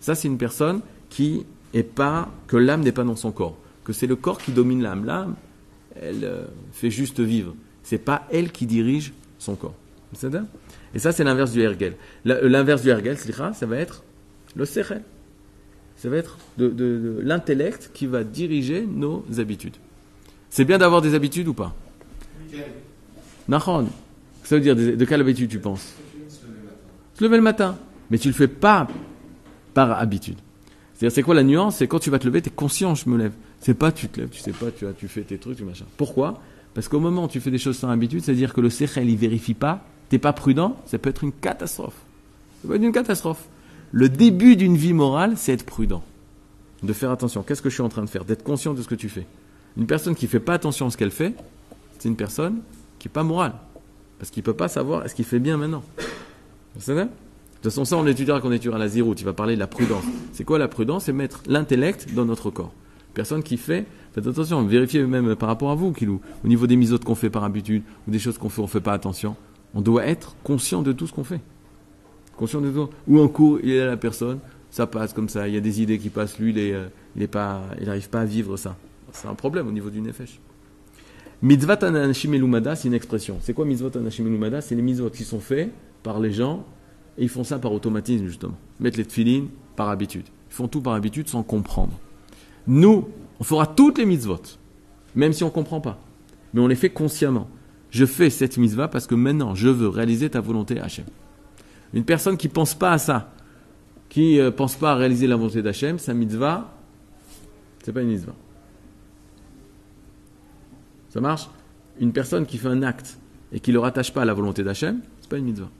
Ça, 0.00 0.16
c'est 0.16 0.26
une 0.26 0.36
personne 0.36 0.80
qui 1.10 1.46
est 1.74 1.84
pas, 1.84 2.28
que 2.48 2.56
l'âme 2.56 2.80
n'est 2.80 2.90
pas 2.90 3.04
dans 3.04 3.14
son 3.14 3.30
corps, 3.30 3.56
que 3.84 3.92
c'est 3.92 4.08
le 4.08 4.16
corps 4.16 4.38
qui 4.38 4.50
domine 4.50 4.82
l'âme. 4.82 5.04
L'âme, 5.04 5.36
elle 5.94 6.24
euh, 6.24 6.46
fait 6.72 6.90
juste 6.90 7.20
vivre. 7.20 7.54
C'est 7.84 7.98
pas 7.98 8.26
elle 8.32 8.50
qui 8.50 8.66
dirige 8.66 9.12
son 9.38 9.54
corps. 9.54 9.76
Et 10.94 10.98
ça, 10.98 11.12
c'est 11.12 11.24
l'inverse 11.24 11.52
du 11.52 11.62
ergel. 11.62 11.96
Euh, 12.26 12.48
l'inverse 12.48 12.82
du 12.82 12.90
ergel, 12.90 13.16
ça 13.18 13.66
va 13.66 13.76
être 13.76 14.02
le 14.54 14.64
sechel. 14.64 15.02
Ça 15.96 16.08
va 16.08 16.16
être 16.16 16.38
de, 16.58 17.20
l'intellect 17.22 17.90
qui 17.94 18.06
va 18.06 18.24
diriger 18.24 18.86
nos 18.86 19.24
habitudes. 19.38 19.76
C'est 20.50 20.64
bien 20.64 20.78
d'avoir 20.78 21.00
des 21.00 21.14
habitudes 21.14 21.48
ou 21.48 21.54
pas? 21.54 21.74
Nahon. 23.48 23.88
Ça 24.44 24.56
veut 24.56 24.60
dire 24.60 24.76
de, 24.76 25.04
quelle 25.04 25.20
habitude 25.20 25.48
tu 25.48 25.58
penses? 25.58 25.94
Se 27.14 27.24
lever 27.24 27.36
le 27.36 27.42
matin. 27.42 27.78
Mais 28.10 28.18
tu 28.18 28.28
le 28.28 28.34
fais 28.34 28.48
pas 28.48 28.88
par 29.74 29.92
habitude. 29.92 30.36
C'est-à-dire, 30.92 31.14
c'est 31.14 31.22
quoi 31.22 31.34
la 31.34 31.42
nuance? 31.42 31.76
C'est 31.76 31.86
quand 31.86 31.98
tu 31.98 32.10
vas 32.10 32.18
te 32.18 32.26
lever, 32.26 32.42
tu 32.42 32.48
es 32.48 32.52
conscient, 32.52 32.94
je 32.94 33.08
me 33.08 33.16
lève. 33.16 33.32
C'est 33.60 33.74
pas 33.74 33.92
tu 33.92 34.08
te 34.08 34.20
lèves, 34.20 34.28
tu 34.28 34.40
sais 34.40 34.52
pas, 34.52 34.70
tu, 34.70 34.86
as, 34.86 34.92
tu 34.92 35.08
fais 35.08 35.22
tes 35.22 35.38
trucs, 35.38 35.56
tu 35.56 35.64
machin. 35.64 35.84
Pourquoi? 35.96 36.40
Parce 36.74 36.88
qu'au 36.88 37.00
moment 37.00 37.24
où 37.24 37.28
tu 37.28 37.40
fais 37.40 37.50
des 37.50 37.58
choses 37.58 37.76
sans 37.76 37.90
habitude, 37.90 38.22
c'est-à-dire 38.22 38.52
que 38.52 38.60
le 38.60 38.70
sechel, 38.70 39.08
il 39.08 39.16
vérifie 39.16 39.54
pas, 39.54 39.84
t'es 40.12 40.18
pas 40.18 40.34
prudent, 40.34 40.76
ça 40.84 40.98
peut 40.98 41.08
être 41.08 41.24
une 41.24 41.32
catastrophe. 41.32 41.94
Ça 42.60 42.68
peut 42.68 42.74
être 42.74 42.82
une 42.82 42.92
catastrophe. 42.92 43.48
Le 43.92 44.10
début 44.10 44.56
d'une 44.56 44.76
vie 44.76 44.92
morale, 44.92 45.38
c'est 45.38 45.54
être 45.54 45.64
prudent. 45.64 46.04
De 46.82 46.92
faire 46.92 47.10
attention. 47.10 47.42
Qu'est-ce 47.42 47.62
que 47.62 47.70
je 47.70 47.74
suis 47.76 47.82
en 47.82 47.88
train 47.88 48.02
de 48.02 48.10
faire? 48.10 48.26
D'être 48.26 48.44
conscient 48.44 48.74
de 48.74 48.82
ce 48.82 48.88
que 48.88 48.94
tu 48.94 49.08
fais. 49.08 49.26
Une 49.78 49.86
personne 49.86 50.14
qui 50.14 50.26
fait 50.26 50.38
pas 50.38 50.52
attention 50.52 50.88
à 50.88 50.90
ce 50.90 50.98
qu'elle 50.98 51.12
fait, 51.12 51.32
c'est 51.98 52.10
une 52.10 52.16
personne 52.16 52.58
qui 52.98 53.08
n'est 53.08 53.12
pas 53.12 53.22
morale. 53.22 53.54
Parce 54.18 54.30
qu'il 54.30 54.42
peut 54.42 54.52
pas 54.52 54.68
savoir 54.68 55.02
est-ce 55.02 55.14
qu'il 55.14 55.24
fait 55.24 55.38
bien 55.38 55.56
maintenant. 55.56 55.82
De 56.74 56.80
toute 56.82 57.08
façon, 57.62 57.86
ça, 57.86 57.96
on 57.96 58.06
étudiera 58.06 58.38
quand 58.42 58.48
on 58.48 58.52
étudiera 58.52 58.76
la 58.76 58.88
zéro. 58.88 59.14
Tu 59.14 59.24
vas 59.24 59.32
parler 59.32 59.54
de 59.54 59.60
la 59.60 59.66
prudence. 59.66 60.04
C'est 60.34 60.44
quoi 60.44 60.58
la 60.58 60.68
prudence? 60.68 61.04
C'est 61.04 61.14
mettre 61.14 61.42
l'intellect 61.46 62.12
dans 62.12 62.26
notre 62.26 62.50
corps. 62.50 62.74
Personne 63.14 63.42
qui 63.42 63.56
fait, 63.56 63.86
faites 64.12 64.26
attention, 64.26 64.62
vérifiez 64.66 65.06
même 65.06 65.36
par 65.36 65.48
rapport 65.48 65.70
à 65.70 65.74
vous, 65.74 65.92
Kilou, 65.92 66.20
au 66.44 66.48
niveau 66.48 66.66
des 66.66 66.76
misotes 66.76 67.04
qu'on 67.04 67.14
fait 67.14 67.30
par 67.30 67.44
habitude, 67.44 67.82
ou 68.06 68.10
des 68.10 68.18
choses 68.18 68.36
qu'on 68.36 68.50
fait, 68.50 68.60
on 68.60 68.64
ne 68.64 68.68
fait 68.68 68.80
pas 68.82 68.92
attention. 68.92 69.36
On 69.74 69.80
doit 69.80 70.06
être 70.06 70.36
conscient 70.42 70.82
de 70.82 70.92
tout 70.92 71.06
ce 71.06 71.12
qu'on 71.12 71.24
fait. 71.24 71.40
Conscient 72.36 72.60
de 72.60 72.70
tout. 72.70 72.88
Ou 73.08 73.20
en 73.20 73.28
cours, 73.28 73.58
il 73.62 73.70
est 73.70 73.78
là 73.80 73.86
la 73.86 73.96
personne, 73.96 74.38
ça 74.70 74.86
passe 74.86 75.12
comme 75.12 75.28
ça, 75.28 75.48
il 75.48 75.54
y 75.54 75.56
a 75.56 75.60
des 75.60 75.82
idées 75.82 75.98
qui 75.98 76.08
passent, 76.08 76.38
lui, 76.38 76.50
il 76.50 76.90
n'arrive 77.16 77.28
pas, 77.28 77.62
il 77.80 78.00
pas 78.08 78.20
à 78.20 78.24
vivre 78.24 78.56
ça. 78.56 78.76
C'est 79.12 79.28
un 79.28 79.34
problème 79.34 79.68
au 79.68 79.72
niveau 79.72 79.90
du 79.90 80.00
nefesh. 80.00 80.40
Mitzvot 81.42 81.84
anashim 81.84 82.32
elumada, 82.32 82.76
c'est 82.76 82.88
une 82.88 82.94
expression. 82.94 83.38
C'est 83.40 83.52
quoi 83.52 83.64
mitzvot 83.64 83.96
anashim 83.96 84.26
elumada 84.26 84.60
C'est 84.60 84.74
les 84.74 84.82
mitzvot 84.82 85.10
qui 85.10 85.24
sont 85.24 85.40
faits 85.40 85.70
par 86.02 86.20
les 86.20 86.32
gens 86.32 86.64
et 87.18 87.24
ils 87.24 87.28
font 87.28 87.44
ça 87.44 87.58
par 87.58 87.72
automatisme, 87.72 88.26
justement. 88.26 88.56
Mettre 88.80 88.98
les 88.98 89.04
tefilines 89.04 89.48
par 89.76 89.88
habitude. 89.90 90.26
Ils 90.50 90.54
font 90.54 90.68
tout 90.68 90.80
par 90.80 90.94
habitude 90.94 91.28
sans 91.28 91.42
comprendre. 91.42 91.92
Nous, 92.66 93.08
on 93.40 93.44
fera 93.44 93.66
toutes 93.66 93.98
les 93.98 94.06
mitzvot, 94.06 94.40
même 95.14 95.32
si 95.32 95.42
on 95.42 95.48
ne 95.48 95.52
comprend 95.52 95.80
pas. 95.80 95.98
Mais 96.54 96.60
on 96.60 96.68
les 96.68 96.76
fait 96.76 96.90
consciemment. 96.90 97.48
Je 97.92 98.04
fais 98.04 98.30
cette 98.30 98.56
mitzvah 98.56 98.88
parce 98.88 99.06
que 99.06 99.14
maintenant, 99.14 99.54
je 99.54 99.68
veux 99.68 99.88
réaliser 99.88 100.28
ta 100.28 100.40
volonté, 100.40 100.80
Hachem. 100.80 101.04
Une 101.94 102.04
personne 102.04 102.36
qui 102.36 102.48
ne 102.48 102.52
pense 102.52 102.74
pas 102.74 102.90
à 102.90 102.98
ça, 102.98 103.32
qui 104.08 104.36
ne 104.38 104.44
euh, 104.44 104.50
pense 104.50 104.74
pas 104.74 104.92
à 104.92 104.94
réaliser 104.96 105.28
la 105.28 105.36
volonté 105.36 105.62
d'Hachem, 105.62 105.98
sa 106.00 106.14
mitzvah, 106.14 106.74
c'est 107.84 107.92
pas 107.92 108.02
une 108.02 108.08
mitzvah. 108.08 108.34
Ça 111.10 111.20
marche? 111.20 111.48
Une 112.00 112.12
personne 112.12 112.46
qui 112.46 112.56
fait 112.56 112.68
un 112.68 112.82
acte 112.82 113.18
et 113.52 113.60
qui 113.60 113.70
ne 113.70 113.74
le 113.74 113.80
rattache 113.80 114.12
pas 114.12 114.22
à 114.22 114.24
la 114.24 114.32
volonté 114.32 114.64
d'Hachem, 114.64 115.02
c'est 115.20 115.28
pas 115.28 115.36
une 115.36 115.44
mitzvah. 115.44 115.70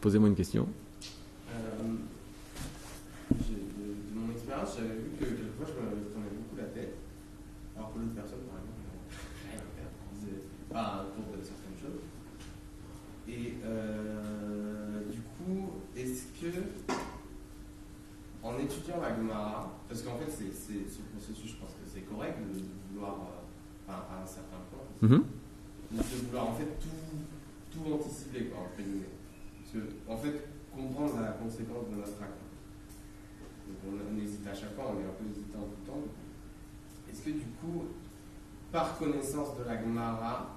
Posez-moi 0.00 0.28
une 0.28 0.34
question. 0.34 0.66
Euh, 1.52 1.58
de, 3.30 4.18
mon 4.18 4.32
expérience, 4.32 4.76
j'avais 4.76 4.94
vu 4.94 5.10
que 5.18 5.24
quelquefois 5.24 5.66
je 5.66 5.72
me 5.72 6.10
tournais 6.10 6.32
beaucoup 6.32 6.56
la 6.56 6.64
tête, 6.64 6.96
alors 7.76 7.92
que 7.92 7.98
l'autre 7.98 8.14
personne, 8.14 8.40
par 8.48 8.56
exemple, 8.56 8.80
rien 9.44 9.60
à 9.60 9.68
faire, 9.76 9.90
disait 10.14 10.42
pas 10.72 11.04
autour 11.04 11.36
de 11.36 11.44
certaines 11.44 11.76
choses. 11.76 12.00
Et 13.28 13.58
euh, 13.66 15.02
du 15.10 15.20
coup, 15.36 15.70
est-ce 15.94 16.22
que, 16.40 16.62
en 18.42 18.52
parce 19.88 20.02
qu'en 20.02 20.16
fait, 20.16 20.30
c'est, 20.30 20.52
ce 20.52 21.02
processus, 21.12 21.52
je 21.52 21.56
pense 21.56 21.70
que 21.70 21.86
c'est 21.86 22.02
correct 22.02 22.38
de, 22.40 22.60
vouloir, 22.92 23.14
euh, 23.14 23.88
enfin, 23.88 24.04
à 24.10 24.22
un 24.22 24.26
certain 24.26 24.58
point, 24.70 25.08
mm-hmm. 25.08 25.22
de 25.92 26.26
vouloir 26.26 26.48
en 26.48 26.54
fait 26.54 26.78
tout, 26.80 27.72
tout 27.72 27.92
anticiper, 27.92 28.46
quoi, 28.46 28.60
entre 28.62 28.82
guillemets 28.82 29.20
en 30.08 30.16
fait, 30.16 30.48
comprendre 30.74 31.20
la 31.20 31.32
conséquence 31.32 31.88
de 31.90 31.96
notre 31.96 32.22
acte. 32.22 32.40
on, 33.86 34.14
on 34.14 34.20
hésite 34.20 34.46
à 34.46 34.54
chaque 34.54 34.74
fois, 34.74 34.92
on 34.94 35.00
est 35.00 35.04
un 35.04 35.14
peu 35.18 35.30
hésitant 35.30 35.60
tout 35.60 35.76
le 35.80 35.86
temps. 35.86 36.08
Est-ce 37.10 37.22
que 37.22 37.30
du 37.30 37.46
coup, 37.60 37.84
par 38.72 38.98
connaissance 38.98 39.56
de 39.58 39.64
la 39.64 39.80
Gemara, 39.80 40.56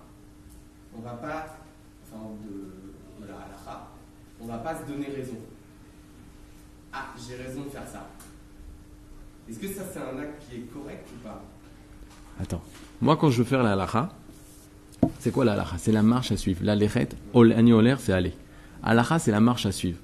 on 0.96 1.02
va 1.02 1.14
pas, 1.14 1.58
enfin 2.04 2.24
de, 2.44 3.24
de 3.24 3.28
la 3.28 3.36
halakha, 3.38 3.88
on 4.40 4.46
va 4.46 4.58
pas 4.60 4.80
se 4.80 4.86
donner 4.86 5.08
raison? 5.08 5.38
Ah, 6.92 7.14
j'ai 7.18 7.36
raison 7.36 7.64
de 7.64 7.70
faire 7.70 7.88
ça. 7.88 8.08
Est-ce 9.50 9.60
que 9.60 9.68
ça 9.68 9.84
c'est 9.92 10.00
un 10.00 10.20
acte 10.20 10.44
qui 10.50 10.58
est 10.58 10.74
correct 10.74 11.08
ou 11.14 11.28
pas 11.28 11.44
Attends. 12.42 12.62
Moi, 13.02 13.18
quand 13.18 13.30
je 13.30 13.40
veux 13.40 13.44
faire 13.44 13.64
la 13.64 13.74
halakha, 13.74 14.10
c'est 15.20 15.32
quoi 15.32 15.46
la 15.46 15.54
halakha 15.54 15.78
C'est 15.78 15.92
la 15.92 16.04
marche 16.04 16.32
à 16.32 16.38
suivre. 16.38 16.62
La 16.64 16.76
lechet, 16.76 17.10
ani 17.34 17.74
oler, 17.74 17.96
c'est 18.00 18.14
aller. 18.14 18.34
Halakha, 18.82 19.20
c'est 19.20 19.32
la 19.32 19.42
marche 19.42 19.66
à 19.66 19.72
suivre. 19.72 19.98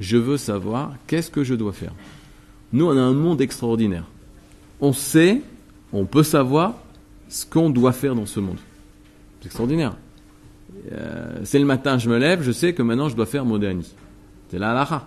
Je 0.00 0.16
veux 0.16 0.36
savoir 0.36 0.92
qu'est-ce 1.06 1.30
que 1.30 1.44
je 1.44 1.54
dois 1.54 1.72
faire? 1.72 1.92
Nous, 2.72 2.86
on 2.86 2.96
a 2.96 3.00
un 3.00 3.12
monde 3.12 3.40
extraordinaire. 3.40 4.04
On 4.80 4.92
sait, 4.92 5.42
on 5.92 6.04
peut 6.04 6.22
savoir 6.22 6.74
ce 7.28 7.46
qu'on 7.46 7.70
doit 7.70 7.92
faire 7.92 8.14
dans 8.14 8.26
ce 8.26 8.40
monde. 8.40 8.58
C'est 9.40 9.46
extraordinaire. 9.46 9.96
Euh, 10.92 11.40
c'est 11.44 11.58
le 11.58 11.64
matin, 11.64 11.98
je 11.98 12.08
me 12.08 12.18
lève, 12.18 12.42
je 12.42 12.52
sais 12.52 12.74
que 12.74 12.82
maintenant 12.82 13.08
je 13.08 13.16
dois 13.16 13.26
faire 13.26 13.44
Modéani. 13.44 13.92
C'est 14.50 14.58
la 14.58 14.72
halakha. 14.72 15.06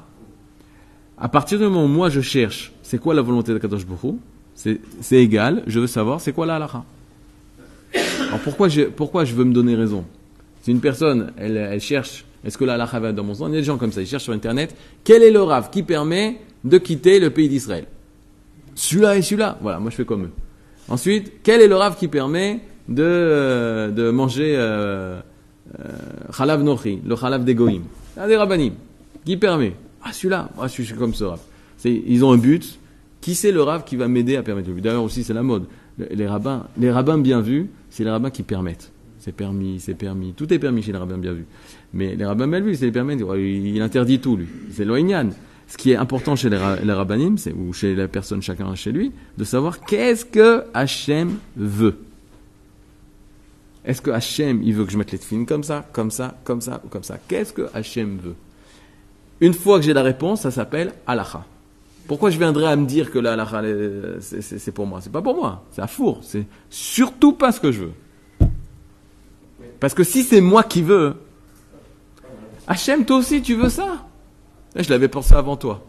À 1.17 1.29
partir 1.29 1.58
du 1.58 1.65
moment 1.65 1.86
où 1.86 1.88
moi 1.88 2.10
je 2.10 2.22
cherche, 2.22 2.72
c'est 2.88 3.00
quoi 3.00 3.13
la 3.13 3.22
volonté 3.22 3.53
de 3.53 3.58
Kadosh 3.58 3.86
Baruch 3.86 4.15
Hu, 4.65 4.79
c'est 5.01 5.17
égal, 5.17 5.62
je 5.67 5.79
veux 5.82 5.88
savoir 5.88 6.22
c'est 6.22 6.32
quoi 6.32 6.46
la. 6.46 6.56
Alors 6.56 8.39
pourquoi 8.46 8.70
je, 8.70 8.84
pourquoi 8.84 9.25
je 9.25 9.36
veux 9.36 9.44
me 9.44 9.53
donner 9.53 9.75
raison? 9.75 10.06
Si 10.62 10.72
une 10.72 10.79
personne, 10.79 11.34
elle, 11.38 11.82
cherche, 11.82 12.24
est-ce 12.46 12.58
que 12.58 12.63
la 12.63 12.77
va 12.86 13.12
dans 13.12 13.25
mon 13.25 13.34
sens 13.34 13.50
Il 13.50 13.56
y 13.56 13.58
a 13.58 13.60
des 13.60 13.65
gens 13.65 13.77
comme 13.77 13.91
ça, 13.91 14.00
ils 14.00 14.08
cherchent 14.08 14.24
sur 14.24 14.32
Internet, 14.32 14.74
quel 15.03 15.22
est 15.22 15.32
le 15.32 15.41
rave 15.44 15.70
qui 15.70 15.84
permet 15.84 16.39
de 16.63 16.77
quitter 16.77 17.20
le 17.20 17.29
pays 17.29 17.50
d'Israël? 17.50 17.86
Celui-là 18.75 19.17
et 19.17 19.22
celui-là. 19.22 19.58
Voilà, 19.62 19.79
moi 19.79 19.91
je 19.91 19.96
fais 19.98 20.06
comme 20.06 20.24
eux. 20.24 20.32
Ensuite, 20.88 21.41
quel 21.44 21.62
est 21.62 21.67
le 21.67 21.75
rave 21.75 21.98
qui 21.98 22.08
permet 22.08 22.62
de, 22.88 23.03
euh, 23.03 23.91
de 23.91 24.12
manger 24.12 24.56
euh, 24.56 25.20
euh, 25.77 26.58
Nochi, 26.58 27.01
le 27.06 27.15
Khalav 27.17 27.44
des 27.44 27.53
Goïm 27.53 27.84
des 28.15 28.38
rabbanim. 28.38 28.74
Qui 29.25 29.36
permet 29.36 29.74
Ah, 30.01 30.13
celui-là, 30.13 30.50
ah, 30.58 30.67
je 30.67 30.82
suis 30.82 30.94
comme 30.96 31.13
ce 31.13 31.25
rave. 31.25 31.41
Ils 31.86 32.24
ont 32.25 32.31
un 32.31 32.38
but. 32.38 32.79
Qui 33.22 33.36
c'est 33.36 33.51
le 33.51 33.62
rave 33.62 33.84
qui 33.84 33.96
va 33.96 34.07
m'aider 34.07 34.36
à 34.38 34.43
permettre 34.43 34.67
le 34.69 34.75
but? 34.75 34.81
D'ailleurs 34.81 35.03
aussi, 35.03 35.24
c'est 35.24 35.34
la 35.34 35.43
mode. 35.43 35.65
Le- 35.98 36.07
Les 36.13 36.27
rabbins, 36.27 36.67
les 36.77 36.91
rabbins 36.91 37.17
bien 37.17 37.41
vus, 37.41 37.67
c'est 37.89 38.03
les 38.03 38.10
rabbins 38.12 38.29
qui 38.29 38.43
permettent. 38.43 38.91
C'est 39.19 39.31
permis, 39.34 39.79
c'est 39.79 39.96
permis. 39.96 40.34
Tout 40.34 40.53
est 40.53 40.60
permis 40.60 40.81
chez 40.84 40.91
les 40.93 40.98
rabbins 40.98 41.17
bien 41.17 41.34
vus. 41.34 41.46
Mais 41.93 42.15
les 42.15 42.25
rabbins 42.25 42.48
mal 42.48 42.63
vus, 42.63 42.75
c'est 42.75 42.86
les 42.86 42.91
permis. 42.91 43.15
Il 43.15 43.81
interdit 43.81 44.19
tout, 44.19 44.38
lui. 44.38 44.48
C'est 44.72 44.86
l'oignan. 44.86 45.29
Ce 45.67 45.75
qui 45.75 45.91
est 45.91 45.98
important 45.98 46.38
chez 46.38 46.50
les, 46.50 46.57
les 46.86 46.93
rabbinim, 46.93 47.36
ou 47.57 47.74
chez 47.74 47.93
la 47.96 48.07
personne, 48.07 48.41
chacun 48.41 48.74
chez 48.75 48.93
lui, 48.93 49.12
de 49.38 49.43
savoir 49.43 49.81
qu'est-ce 49.81 50.24
que 50.24 50.63
Hachem 50.74 51.39
veut. 51.57 51.98
Est-ce 53.84 54.01
que 54.01 54.12
Hachem, 54.12 54.62
il 54.63 54.74
veut 54.74 54.86
que 54.86 54.91
je 54.91 54.98
mette 54.98 55.12
les 55.12 55.17
tefilines 55.17 55.46
comme 55.46 55.63
ça, 55.63 55.86
comme 55.91 56.12
ça, 56.12 56.38
comme 56.46 56.62
ça, 56.62 56.81
ou 56.86 56.88
comme 56.88 57.03
ça? 57.03 57.17
Qu'est-ce 57.27 57.51
que 57.51 57.63
Hachem 57.74 58.17
veut? 58.24 58.36
Une 59.41 59.53
fois 59.53 59.79
que 59.79 59.86
j'ai 59.86 59.93
la 59.93 60.03
réponse, 60.03 60.41
ça 60.41 60.51
s'appelle 60.51 60.93
halacha. 61.05 61.46
Pourquoi 62.08 62.30
je 62.30 62.38
viendrais 62.38 62.68
à 62.68 62.76
me 62.76 62.86
dire 62.86 63.12
que 63.12 63.20
la 63.20 63.34
halacha, 63.34 63.62
euh, 63.64 64.18
c'est- 64.22 64.72
pour 64.72 64.86
moi? 64.88 65.02
C'est 65.02 65.12
pas 65.12 65.22
pour 65.22 65.36
moi, 65.36 65.64
c'est 65.72 65.82
à 65.82 65.88
four. 65.88 66.20
C'est 66.22 66.46
surtout 66.70 67.34
pas 67.34 67.52
ce 67.52 67.60
que 67.60 67.72
je 67.72 67.82
veux. 67.86 67.92
Parce 69.80 69.94
que 69.94 70.04
si 70.04 70.24
c'est 70.24 70.42
moi 70.42 70.64
qui 70.64 70.82
veux, 70.82 71.16
Hachem, 72.68 73.06
toi 73.06 73.18
aussi, 73.18 73.42
tu 73.42 73.56
veux 73.56 73.70
ça? 73.70 74.06
Eh, 74.76 74.84
Je 74.84 74.90
l'avais 74.90 75.08
pensé 75.08 75.34
avant 75.34 75.56
toi. 75.56 75.84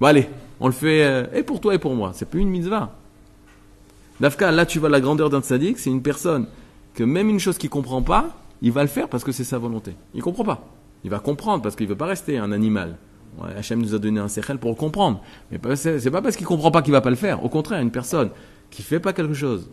Bon, 0.00 0.06
allez, 0.08 0.28
on 0.60 0.66
le 0.66 0.72
fait 0.72 1.04
euh, 1.04 1.26
et 1.32 1.42
pour 1.42 1.60
toi 1.60 1.74
et 1.74 1.78
pour 1.78 1.94
moi. 1.94 2.12
C'est 2.14 2.28
plus 2.28 2.40
une 2.40 2.48
mitzvah. 2.50 2.92
Dafka, 4.20 4.50
là, 4.50 4.66
tu 4.66 4.78
vois 4.78 4.88
la 4.88 5.00
grandeur 5.00 5.30
d'un 5.30 5.40
tzaddik, 5.40 5.78
c'est 5.78 5.90
une 5.90 6.02
personne 6.02 6.46
que 6.94 7.04
même 7.04 7.28
une 7.28 7.38
chose 7.38 7.58
qu'il 7.58 7.70
comprend 7.70 8.02
pas, 8.02 8.30
il 8.62 8.72
va 8.72 8.82
le 8.82 8.88
faire 8.88 9.08
parce 9.08 9.22
que 9.24 9.32
c'est 9.32 9.44
sa 9.44 9.58
volonté. 9.58 9.92
Il 10.14 10.22
comprend 10.22 10.44
pas. 10.44 10.64
Il 11.04 11.10
va 11.10 11.18
comprendre 11.18 11.62
parce 11.62 11.76
qu'il 11.76 11.86
veut 11.86 11.96
pas 11.96 12.06
rester 12.06 12.38
un 12.38 12.50
animal. 12.52 12.96
Hachem 13.56 13.80
nous 13.80 13.94
a 13.94 13.98
donné 13.98 14.20
un 14.20 14.28
sechel 14.28 14.58
pour 14.58 14.70
le 14.70 14.76
comprendre. 14.76 15.22
Mais 15.50 15.58
c'est 15.76 16.10
pas 16.10 16.22
parce 16.22 16.36
qu'il 16.36 16.46
comprend 16.46 16.70
pas 16.70 16.82
qu'il 16.82 16.92
va 16.92 17.00
pas 17.00 17.10
le 17.10 17.16
faire. 17.16 17.44
Au 17.44 17.48
contraire, 17.48 17.80
une 17.80 17.90
personne 17.90 18.30
qui 18.70 18.82
fait 18.82 19.00
pas 19.00 19.12
quelque 19.12 19.34
chose 19.34 19.70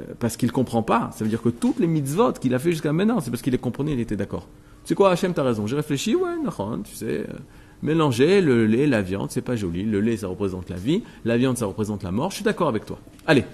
euh, 0.00 0.04
parce 0.18 0.36
qu'il 0.36 0.50
comprend 0.52 0.82
pas, 0.82 1.10
ça 1.12 1.24
veut 1.24 1.30
dire 1.30 1.42
que 1.42 1.48
toutes 1.48 1.78
les 1.78 1.86
mitzvot 1.86 2.32
qu'il 2.32 2.54
a 2.54 2.58
fait 2.58 2.72
jusqu'à 2.72 2.92
maintenant, 2.92 3.20
c'est 3.20 3.30
parce 3.30 3.42
qu'il 3.42 3.52
les 3.52 3.58
comprenait, 3.58 3.92
il 3.92 4.00
était 4.00 4.16
d'accord. 4.16 4.48
C'est 4.84 4.94
quoi, 4.94 5.10
Hachem, 5.10 5.32
t'as 5.34 5.42
raison. 5.42 5.66
J'ai 5.66 5.76
réfléchi, 5.76 6.16
ouais, 6.16 6.30
tu 6.84 6.94
sais, 6.94 7.20
euh, 7.20 7.26
mélanger 7.82 8.40
le 8.40 8.66
lait, 8.66 8.86
la 8.86 9.02
viande, 9.02 9.30
c'est 9.30 9.42
pas 9.42 9.56
joli. 9.56 9.84
Le 9.84 10.00
lait, 10.00 10.16
ça 10.16 10.28
représente 10.28 10.70
la 10.70 10.76
vie, 10.76 11.02
la 11.24 11.36
viande, 11.36 11.58
ça 11.58 11.66
représente 11.66 12.02
la 12.02 12.10
mort. 12.10 12.30
Je 12.30 12.36
suis 12.36 12.44
d'accord 12.44 12.68
avec 12.68 12.86
toi. 12.86 12.98
Allez, 13.26 13.44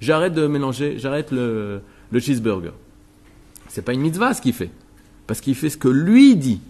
j'arrête 0.00 0.34
de 0.34 0.46
mélanger, 0.46 0.98
j'arrête 0.98 1.32
le, 1.32 1.80
le 2.10 2.20
cheeseburger. 2.20 2.72
C'est 3.68 3.82
pas 3.82 3.94
une 3.94 4.00
mitzvah 4.00 4.32
ce 4.34 4.40
qu'il 4.40 4.52
fait, 4.52 4.70
parce 5.26 5.40
qu'il 5.40 5.54
fait 5.54 5.70
ce 5.70 5.76
que 5.76 5.88
lui 5.88 6.36
dit, 6.36 6.60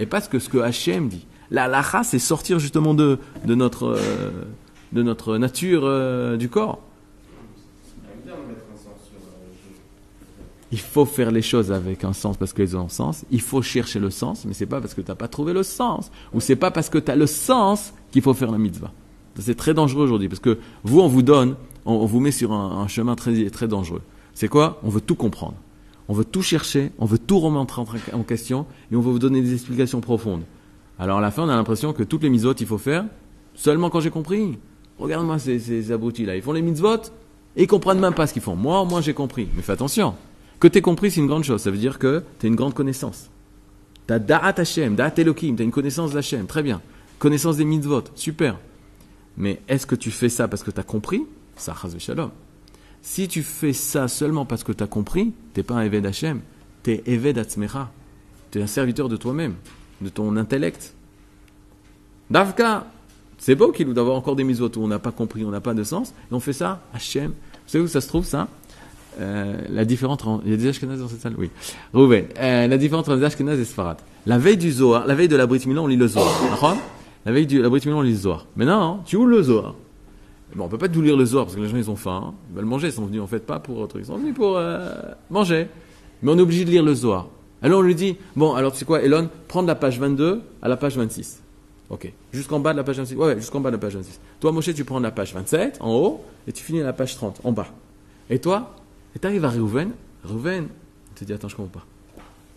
et 0.00 0.06
pas 0.06 0.20
que 0.22 0.38
ce 0.38 0.48
que 0.48 0.58
Hachem 0.58 1.08
dit. 1.08 1.26
La 1.50 1.68
lacha, 1.68 2.02
c'est 2.02 2.18
sortir 2.18 2.58
justement 2.58 2.94
de, 2.94 3.18
de 3.44 3.54
notre 3.54 3.96
euh, 3.98 4.44
de 4.92 5.02
notre 5.02 5.36
nature 5.36 5.82
euh, 5.84 6.36
du 6.36 6.48
corps. 6.48 6.80
Il 10.72 10.78
faut 10.78 11.04
faire 11.04 11.32
les 11.32 11.42
choses 11.42 11.72
avec 11.72 12.04
un 12.04 12.12
sens 12.12 12.36
parce 12.36 12.52
qu'elles 12.52 12.76
ont 12.76 12.84
un 12.84 12.88
sens. 12.88 13.24
Il 13.32 13.40
faut 13.40 13.60
chercher 13.60 13.98
le 13.98 14.10
sens, 14.10 14.44
mais 14.44 14.54
c'est 14.54 14.66
pas 14.66 14.80
parce 14.80 14.94
que 14.94 15.00
tu 15.00 15.10
n'as 15.10 15.16
pas 15.16 15.26
trouvé 15.26 15.52
le 15.52 15.64
sens. 15.64 16.12
Ou 16.32 16.40
c'est 16.40 16.54
pas 16.54 16.70
parce 16.70 16.88
que 16.88 16.98
tu 16.98 17.10
as 17.10 17.16
le 17.16 17.26
sens 17.26 17.92
qu'il 18.12 18.22
faut 18.22 18.34
faire 18.34 18.52
la 18.52 18.58
mitzvah. 18.58 18.92
C'est 19.38 19.56
très 19.56 19.74
dangereux 19.74 20.04
aujourd'hui 20.04 20.28
parce 20.28 20.40
que 20.40 20.58
vous, 20.84 21.00
on 21.00 21.08
vous 21.08 21.22
donne, 21.22 21.56
on, 21.84 21.94
on 21.94 22.06
vous 22.06 22.20
met 22.20 22.30
sur 22.30 22.52
un, 22.52 22.82
un 22.82 22.86
chemin 22.86 23.16
très, 23.16 23.50
très 23.50 23.66
dangereux. 23.66 24.02
C'est 24.32 24.48
quoi? 24.48 24.78
On 24.84 24.90
veut 24.90 25.00
tout 25.00 25.16
comprendre. 25.16 25.56
On 26.10 26.12
veut 26.12 26.24
tout 26.24 26.42
chercher, 26.42 26.90
on 26.98 27.04
veut 27.04 27.20
tout 27.20 27.38
remettre 27.38 27.78
en, 28.12 28.22
question 28.24 28.66
et 28.90 28.96
on 28.96 29.00
veut 29.00 29.12
vous 29.12 29.20
donner 29.20 29.42
des 29.42 29.54
explications 29.54 30.00
profondes. 30.00 30.42
Alors 30.98 31.18
à 31.18 31.20
la 31.20 31.30
fin, 31.30 31.44
on 31.44 31.48
a 31.48 31.54
l'impression 31.54 31.92
que 31.92 32.02
toutes 32.02 32.24
les 32.24 32.30
mitzvot, 32.30 32.52
il 32.54 32.66
faut 32.66 32.78
faire 32.78 33.04
seulement 33.54 33.90
quand 33.90 34.00
j'ai 34.00 34.10
compris. 34.10 34.58
Regarde-moi 34.98 35.38
ces, 35.38 35.60
ces 35.60 35.92
abrutis-là. 35.92 36.34
Ils 36.34 36.42
font 36.42 36.50
les 36.50 36.62
mitzvot 36.62 36.96
et 37.54 37.62
ils 37.62 37.66
comprennent 37.68 38.00
même 38.00 38.14
pas 38.14 38.26
ce 38.26 38.32
qu'ils 38.32 38.42
font. 38.42 38.56
Moi, 38.56 38.84
moi, 38.86 39.00
j'ai 39.02 39.14
compris. 39.14 39.46
Mais 39.54 39.62
fais 39.62 39.70
attention. 39.70 40.16
Que 40.58 40.66
tu 40.66 40.82
compris, 40.82 41.12
c'est 41.12 41.20
une 41.20 41.28
grande 41.28 41.44
chose. 41.44 41.62
Ça 41.62 41.70
veut 41.70 41.78
dire 41.78 42.00
que 42.00 42.24
tu 42.40 42.46
as 42.46 42.48
une 42.48 42.56
grande 42.56 42.74
connaissance. 42.74 43.30
Tu 44.08 44.12
as 44.12 44.18
da'at 44.18 44.54
Hashem, 44.58 44.96
da'at 44.96 45.14
Elohim, 45.16 45.54
tu 45.54 45.62
as 45.62 45.64
une 45.64 45.70
connaissance 45.70 46.10
d'Hashem. 46.10 46.46
Très 46.48 46.64
bien. 46.64 46.82
Connaissance 47.20 47.56
des 47.56 47.64
mitzvot. 47.64 48.02
Super. 48.16 48.58
Mais 49.36 49.60
est-ce 49.68 49.86
que 49.86 49.94
tu 49.94 50.10
fais 50.10 50.28
ça 50.28 50.48
parce 50.48 50.64
que 50.64 50.72
tu 50.72 50.80
as 50.80 50.82
compris? 50.82 51.24
Ça, 51.54 51.72
chas 51.80 51.96
shalom. 52.00 52.30
Si 53.02 53.28
tu 53.28 53.42
fais 53.42 53.72
ça 53.72 54.08
seulement 54.08 54.44
parce 54.44 54.62
que 54.62 54.72
tu 54.72 54.84
as 54.84 54.86
compris, 54.86 55.32
t'es 55.54 55.62
pas 55.62 55.74
un 55.74 55.82
Eved 55.82 56.04
Hashem. 56.04 56.40
Tu 56.82 56.92
es 56.92 57.02
Eved 57.06 57.38
Atzmecha. 57.38 57.90
Tu 58.50 58.58
es 58.58 58.62
un 58.62 58.66
serviteur 58.66 59.08
de 59.08 59.16
toi-même, 59.16 59.54
de 60.00 60.08
ton 60.08 60.36
intellect. 60.36 60.94
Davka, 62.30 62.86
c'est 63.38 63.54
beau 63.54 63.72
qu'il 63.72 63.92
d'avoir 63.92 64.16
encore 64.16 64.36
des 64.36 64.44
mitzvot 64.44 64.70
où 64.76 64.82
on 64.82 64.88
n'a 64.88 64.98
pas 64.98 65.12
compris, 65.12 65.44
on 65.44 65.50
n'a 65.50 65.60
pas 65.60 65.74
de 65.74 65.82
sens, 65.82 66.10
et 66.30 66.34
on 66.34 66.40
fait 66.40 66.52
ça, 66.52 66.82
Hachem. 66.92 67.30
Vous 67.30 67.36
savez 67.66 67.84
où 67.84 67.88
ça 67.88 68.00
se 68.00 68.08
trouve 68.08 68.24
ça? 68.24 68.48
Euh, 69.20 69.62
La 69.70 69.84
différence 69.84 70.14
entre... 70.14 70.42
Il 70.44 70.50
y 70.50 70.54
a 70.54 70.56
des 70.56 70.68
Ashkenaz 70.68 70.98
dans 70.98 71.08
cette 71.08 71.20
salle? 71.20 71.34
Oui. 71.38 71.50
Rouven, 71.94 72.26
euh, 72.38 72.66
la 72.66 72.76
différence 72.78 73.08
entre 73.08 73.16
les 73.16 73.24
Ashkenaz 73.24 73.58
et 73.58 73.64
Sfarad. 73.64 73.96
La 74.26 74.38
veille 74.38 74.56
du 74.56 74.70
Zohar, 74.70 75.06
la 75.06 75.14
veille 75.14 75.28
de 75.28 75.36
la 75.36 75.46
Brit 75.46 75.62
Milan, 75.66 75.84
on 75.84 75.86
lit 75.86 75.96
le 75.96 76.06
Zohar. 76.06 76.76
La 77.24 77.32
veille 77.32 77.46
de 77.46 77.60
la 77.60 77.68
Brit 77.68 77.82
Milan, 77.86 77.98
on 77.98 78.02
lit 78.02 78.12
le 78.12 78.18
Zohar. 78.18 78.46
Maintenant, 78.56 79.02
tu 79.06 79.16
ouvres 79.16 79.28
le 79.28 79.42
Zohar. 79.42 79.74
Bon, 80.54 80.64
on 80.64 80.68
peut 80.68 80.78
pas 80.78 80.88
tout 80.88 81.02
lire 81.02 81.16
le 81.16 81.24
Zohar 81.24 81.44
parce 81.44 81.56
que 81.56 81.60
les 81.60 81.68
gens 81.68 81.76
ils 81.76 81.90
ont 81.90 81.96
faim, 81.96 82.34
ils 82.50 82.56
veulent 82.56 82.64
manger, 82.64 82.88
ils 82.88 82.92
sont 82.92 83.06
venus 83.06 83.20
en 83.20 83.26
fait 83.26 83.40
pas 83.40 83.60
pour 83.60 83.78
autre, 83.78 83.98
ils 83.98 84.06
sont 84.06 84.16
venus 84.16 84.34
pour 84.34 84.56
euh, 84.56 84.90
manger. 85.30 85.68
Mais 86.22 86.32
on 86.32 86.38
est 86.38 86.42
obligé 86.42 86.64
de 86.64 86.70
lire 86.70 86.82
le 86.82 86.94
Zohar. 86.94 87.28
Alors 87.62 87.80
on 87.80 87.82
lui 87.82 87.94
dit, 87.94 88.16
bon, 88.36 88.54
alors 88.54 88.72
tu 88.72 88.78
sais 88.78 88.84
quoi, 88.84 89.02
Elon, 89.02 89.28
prends 89.48 89.62
de 89.62 89.68
la 89.68 89.74
page 89.74 90.00
22 90.00 90.42
à 90.62 90.68
la 90.68 90.76
page 90.76 90.96
26. 90.96 91.42
Ok. 91.90 92.12
Jusqu'en 92.32 92.60
bas 92.60 92.72
de 92.72 92.78
la 92.78 92.84
page 92.84 92.98
26. 92.98 93.16
Ouais, 93.16 93.26
ouais 93.26 93.36
jusqu'en 93.36 93.60
bas 93.60 93.70
de 93.70 93.76
la 93.76 93.80
page 93.80 93.96
26. 93.96 94.20
Toi, 94.38 94.52
Moshe, 94.52 94.72
tu 94.74 94.84
prends 94.84 95.00
la 95.00 95.10
page 95.10 95.34
27 95.34 95.78
en 95.80 95.92
haut 95.92 96.24
et 96.46 96.52
tu 96.52 96.62
finis 96.62 96.80
à 96.80 96.84
la 96.84 96.92
page 96.92 97.16
30 97.16 97.40
en 97.44 97.52
bas. 97.52 97.66
Et 98.30 98.38
toi, 98.38 98.76
et 99.14 99.18
tu 99.18 99.26
arrives 99.26 99.44
à 99.44 99.50
Reuven. 99.50 99.90
Reuven, 100.24 100.68
il 101.10 101.14
te 101.14 101.24
dit, 101.24 101.32
attends, 101.32 101.48
je 101.48 101.56
comprends 101.56 101.80
pas. 101.80 101.86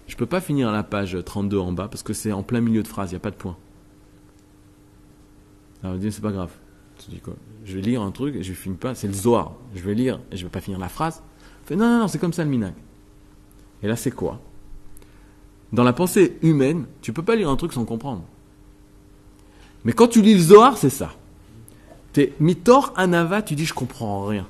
Je 0.08 0.16
peux 0.16 0.26
pas 0.26 0.42
finir 0.42 0.70
à 0.70 0.72
la 0.72 0.84
page 0.84 1.18
32 1.24 1.58
en 1.58 1.72
bas 1.72 1.88
parce 1.88 2.04
que 2.04 2.14
c'est 2.14 2.32
en 2.32 2.44
plein 2.44 2.62
milieu 2.62 2.84
de 2.84 2.88
phrase, 2.88 3.12
il 3.12 3.14
n'y 3.14 3.18
a 3.18 3.22
pas 3.22 3.32
de 3.32 3.36
point. 3.36 3.58
Alors 5.82 5.96
il 5.96 6.00
dit, 6.00 6.12
c'est 6.12 6.22
pas 6.22 6.32
grave. 6.32 6.52
Je 7.66 7.76
vais 7.76 7.82
lire 7.82 8.02
un 8.02 8.12
truc 8.12 8.36
et 8.36 8.44
je 8.44 8.54
finis 8.54 8.76
pas, 8.76 8.96
c'est 8.96 9.08
le 9.08 9.14
Zohar. 9.14 9.54
Je 9.76 9.82
vais 9.82 9.94
lire 9.94 10.20
et 10.32 10.38
je 10.38 10.44
vais 10.44 10.50
pas 10.50 10.62
finir 10.62 10.80
la 10.80 10.90
phrase. 10.90 11.22
Non, 11.72 11.78
non, 11.78 12.00
non, 12.00 12.08
c'est 12.08 12.20
comme 12.20 12.34
ça 12.34 12.44
le 12.44 12.50
minag. 12.50 12.74
Et 13.82 13.88
là, 13.88 13.96
c'est 13.96 14.12
quoi? 14.12 14.40
Dans 15.72 15.84
la 15.84 15.94
pensée 15.94 16.38
humaine, 16.42 16.86
tu 17.02 17.14
peux 17.14 17.24
pas 17.24 17.36
lire 17.36 17.50
un 17.50 17.56
truc 17.56 17.74
sans 17.74 17.86
comprendre. 17.86 18.24
Mais 19.86 19.94
quand 19.94 20.08
tu 20.08 20.22
lis 20.22 20.34
le 20.34 20.40
Zohar, 20.40 20.78
c'est 20.78 20.90
ça. 20.90 21.14
T'es 22.14 22.34
mitor 22.40 22.94
anava, 22.96 23.42
tu 23.42 23.56
dis 23.56 23.66
je 23.66 23.74
comprends 23.74 24.26
rien. 24.26 24.48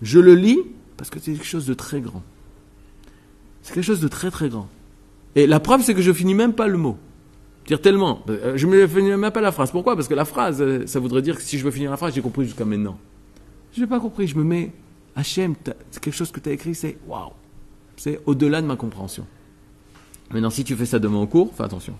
Je 0.00 0.20
le 0.20 0.34
lis 0.34 0.60
parce 0.96 1.10
que 1.10 1.18
c'est 1.18 1.32
quelque 1.32 1.44
chose 1.44 1.66
de 1.66 1.74
très 1.74 2.00
grand. 2.00 2.22
C'est 3.62 3.74
quelque 3.74 3.84
chose 3.84 4.00
de 4.00 4.08
très 4.08 4.30
très 4.30 4.48
grand. 4.48 4.68
Et 5.34 5.46
la 5.46 5.58
preuve, 5.58 5.82
c'est 5.82 5.94
que 5.94 6.02
je 6.02 6.12
finis 6.12 6.34
même 6.34 6.52
pas 6.52 6.68
le 6.68 6.78
mot. 6.78 6.96
Dire 7.66 7.80
tellement. 7.80 8.22
Euh, 8.28 8.56
Je 8.56 8.66
me 8.66 8.86
finis 8.86 9.10
même 9.16 9.30
pas 9.30 9.40
la 9.40 9.52
phrase. 9.52 9.70
Pourquoi? 9.70 9.96
Parce 9.96 10.08
que 10.08 10.14
la 10.14 10.24
phrase, 10.24 10.60
euh, 10.60 10.86
ça 10.86 11.00
voudrait 11.00 11.22
dire 11.22 11.36
que 11.36 11.42
si 11.42 11.58
je 11.58 11.64
veux 11.64 11.70
finir 11.70 11.90
la 11.90 11.96
phrase, 11.96 12.14
j'ai 12.14 12.20
compris 12.20 12.44
jusqu'à 12.44 12.64
maintenant. 12.64 12.98
Je 13.72 13.80
n'ai 13.80 13.86
pas 13.86 14.00
compris. 14.00 14.26
Je 14.26 14.36
me 14.36 14.44
mets, 14.44 14.72
Hachem, 15.16 15.54
c'est 15.90 16.02
quelque 16.02 16.14
chose 16.14 16.30
que 16.30 16.40
tu 16.40 16.48
as 16.48 16.52
écrit, 16.52 16.74
c'est 16.74 16.98
waouh. 17.06 17.30
C'est 17.96 18.20
au-delà 18.26 18.60
de 18.60 18.66
ma 18.66 18.76
compréhension. 18.76 19.26
Maintenant, 20.30 20.50
si 20.50 20.64
tu 20.64 20.74
fais 20.74 20.86
ça 20.86 20.98
demain 20.98 21.18
au 21.18 21.26
cours, 21.26 21.52
fais 21.56 21.62
attention. 21.62 21.94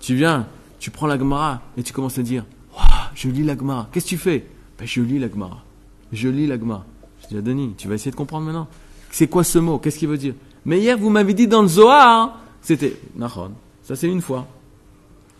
Tu 0.00 0.14
viens, 0.14 0.46
tu 0.78 0.90
prends 0.90 1.06
la 1.06 1.18
Gemara 1.18 1.62
et 1.76 1.82
tu 1.82 1.92
commences 1.92 2.18
à 2.18 2.22
dire 2.22 2.44
Waouh, 2.74 2.84
je 3.14 3.28
lis 3.28 3.44
la 3.44 3.56
Gemara. 3.56 3.88
Qu'est-ce 3.92 4.06
que 4.06 4.10
tu 4.10 4.18
fais? 4.18 4.46
Ben, 4.78 4.86
Je 4.86 5.00
lis 5.00 5.18
la 5.18 5.28
Gemara. 5.30 5.62
Je 6.12 6.28
lis 6.28 6.46
la 6.46 6.58
Gemara. 6.58 6.84
Je 7.22 7.28
dis 7.28 7.36
à 7.36 7.40
Denis, 7.40 7.74
tu 7.76 7.88
vas 7.88 7.94
essayer 7.94 8.10
de 8.10 8.16
comprendre 8.16 8.46
maintenant. 8.46 8.68
C'est 9.10 9.28
quoi 9.28 9.44
ce 9.44 9.58
mot? 9.58 9.78
Qu'est-ce 9.78 9.98
qu'il 9.98 10.08
veut 10.08 10.18
dire? 10.18 10.34
Mais 10.64 10.80
hier, 10.80 10.98
vous 10.98 11.10
m'avez 11.10 11.34
dit 11.34 11.46
dans 11.46 11.62
le 11.62 11.68
Zohar, 11.68 12.40
c'était 12.60 12.96
Nahon. 13.14 13.52
Ça, 13.82 13.94
c'est 13.96 14.08
une 14.08 14.20
fois. 14.20 14.46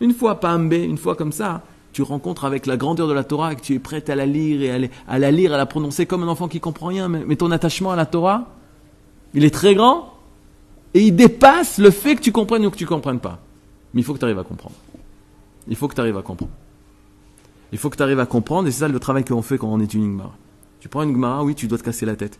Une 0.01 0.13
fois, 0.13 0.35
B, 0.35 0.73
une 0.73 0.99
fois 0.99 1.15
comme 1.15 1.33
ça, 1.33 1.63
tu 1.93 2.03
rencontres 2.03 2.45
avec 2.45 2.67
la 2.67 2.77
grandeur 2.77 3.07
de 3.09 3.13
la 3.13 3.25
Torah 3.25 3.53
et 3.53 3.57
que 3.57 3.61
tu 3.61 3.75
es 3.75 3.79
prêt 3.79 4.09
à 4.11 4.15
la 4.17 4.27
lire 4.27 4.61
et 4.63 4.91
à, 5.09 5.19
la- 5.19 5.31
lire, 5.31 5.55
à 5.55 5.57
la 5.57 5.67
prononcer 5.67 6.07
comme 6.07 6.23
un 6.25 6.29
enfant 6.29 6.49
qui 6.49 6.61
comprend 6.61 6.89
rien. 6.89 7.09
Mais, 7.09 7.37
ton 7.37 7.51
attachement 7.53 7.93
à 7.93 7.97
la 7.97 8.07
Torah, 8.07 8.49
il 9.35 9.45
est 9.45 9.55
très 9.55 9.75
grand 9.75 10.13
et 10.93 11.03
il 11.07 11.13
dépasse 11.15 11.79
le 11.79 11.91
fait 11.91 12.17
que 12.17 12.21
tu 12.21 12.33
comprennes 12.33 12.67
ou 12.67 12.71
que 12.71 12.77
tu 12.77 12.87
comprennes 12.87 13.21
pas. 13.21 13.39
Mais 13.93 14.01
il 14.01 14.05
faut 14.05 14.13
que 14.15 14.19
tu 14.19 14.25
arrives 14.25 14.39
à 14.39 14.45
comprendre. 14.45 14.75
Il 15.69 15.77
faut 15.77 15.87
que 15.89 15.95
tu 15.95 16.01
arrives 16.01 16.17
à 16.19 16.23
comprendre. 16.23 16.53
Il 17.73 17.79
faut 17.79 17.91
que 17.91 17.97
tu 17.97 18.03
arrives 18.03 18.21
à 18.21 18.27
comprendre 18.27 18.69
et 18.69 18.73
c'est 18.73 18.81
ça 18.81 18.89
le 18.89 18.99
travail 18.99 19.25
qu'on 19.25 19.43
fait 19.43 19.59
quand 19.59 19.69
on 19.69 19.81
étudie 19.81 20.05
une 20.05 20.13
Gemara. 20.13 20.33
Tu 20.81 20.89
prends 20.89 21.03
une 21.03 21.13
Gemara, 21.13 21.43
oui, 21.45 21.55
tu 21.55 21.67
dois 21.69 21.79
te 21.79 21.85
casser 21.85 22.05
la 22.07 22.17
tête. 22.17 22.39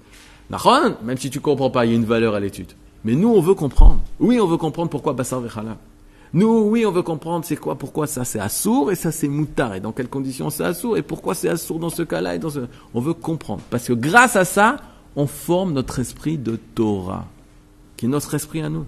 Même 1.03 1.17
si 1.17 1.31
tu 1.31 1.41
comprends 1.41 1.71
pas, 1.71 1.87
il 1.87 1.91
y 1.91 1.95
a 1.95 1.97
une 1.97 2.05
valeur 2.05 2.35
à 2.35 2.41
l'étude. 2.41 2.73
Mais 3.05 3.15
nous, 3.15 3.29
on 3.29 3.41
veut 3.41 3.55
comprendre. 3.55 4.01
Oui, 4.21 4.39
on 4.41 4.47
veut 4.47 4.57
comprendre 4.59 4.91
pourquoi 4.91 5.13
Bassar 5.15 5.41
Vechala. 5.41 5.79
Nous, 6.35 6.69
oui, 6.69 6.85
on 6.85 6.91
veut 6.91 7.03
comprendre 7.03 7.45
c'est 7.45 7.57
quoi, 7.57 7.77
pourquoi 7.77 8.09
ça 8.09 8.25
c'est 8.25 8.41
assourd 8.41 8.91
et 8.91 8.97
ça 8.97 9.13
c'est 9.13 9.29
moutar 9.29 9.73
et 9.75 9.81
dans 9.81 9.93
quelles 9.93 10.09
conditions 10.09 10.51
c'est 10.51 10.65
assourd 10.65 10.97
et 10.97 11.03
pourquoi 11.03 11.33
c'est 11.37 11.49
assourd 11.49 11.79
dans 11.79 11.91
ce 11.91 12.03
cas-là 12.03 12.35
et. 12.35 12.41
On 12.93 13.01
veut 13.01 13.15
comprendre. 13.15 13.63
Parce 13.71 13.87
que 13.87 13.93
grâce 13.93 14.35
à 14.35 14.45
ça, 14.45 14.79
on 15.15 15.29
forme 15.29 15.73
notre 15.73 16.01
esprit 16.01 16.37
de 16.37 16.57
Torah, 16.75 17.27
qui 17.97 18.07
est 18.07 18.09
notre 18.09 18.35
esprit 18.35 18.63
à 18.63 18.69
nous. 18.69 18.85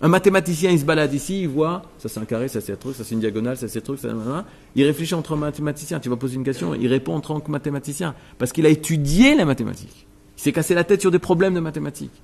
Un 0.00 0.08
mathématicien, 0.08 0.70
il 0.70 0.78
se 0.78 0.84
balade 0.84 1.12
ici, 1.12 1.42
il 1.42 1.48
voit, 1.48 1.82
ça 1.98 2.08
c'est 2.08 2.20
un 2.20 2.24
carré, 2.24 2.48
ça 2.48 2.62
c'est 2.62 2.72
un 2.72 2.76
truc, 2.76 2.96
ça 2.96 3.04
c'est 3.04 3.14
une 3.14 3.20
diagonale, 3.20 3.58
ça 3.58 3.68
c'est 3.68 3.80
un 3.80 3.82
truc, 3.82 3.98
ça 3.98 4.08
c'est 4.08 4.44
Il 4.76 4.84
réfléchit 4.86 5.14
entre 5.14 5.36
mathématiciens. 5.36 6.00
Tu 6.00 6.08
vas 6.08 6.16
poser 6.16 6.36
une 6.36 6.44
question, 6.44 6.74
il 6.74 6.86
répond 6.86 7.16
en 7.16 7.20
tant 7.20 7.38
que 7.40 7.50
mathématicien. 7.50 8.14
Parce 8.38 8.52
qu'il 8.52 8.64
a 8.64 8.70
étudié 8.70 9.34
la 9.34 9.44
mathématique. 9.44 10.06
Il 10.38 10.40
s'est 10.40 10.52
cassé 10.52 10.74
la 10.74 10.84
tête 10.84 11.02
sur 11.02 11.10
des 11.10 11.18
problèmes 11.18 11.52
de 11.52 11.60
mathématiques. 11.60 12.22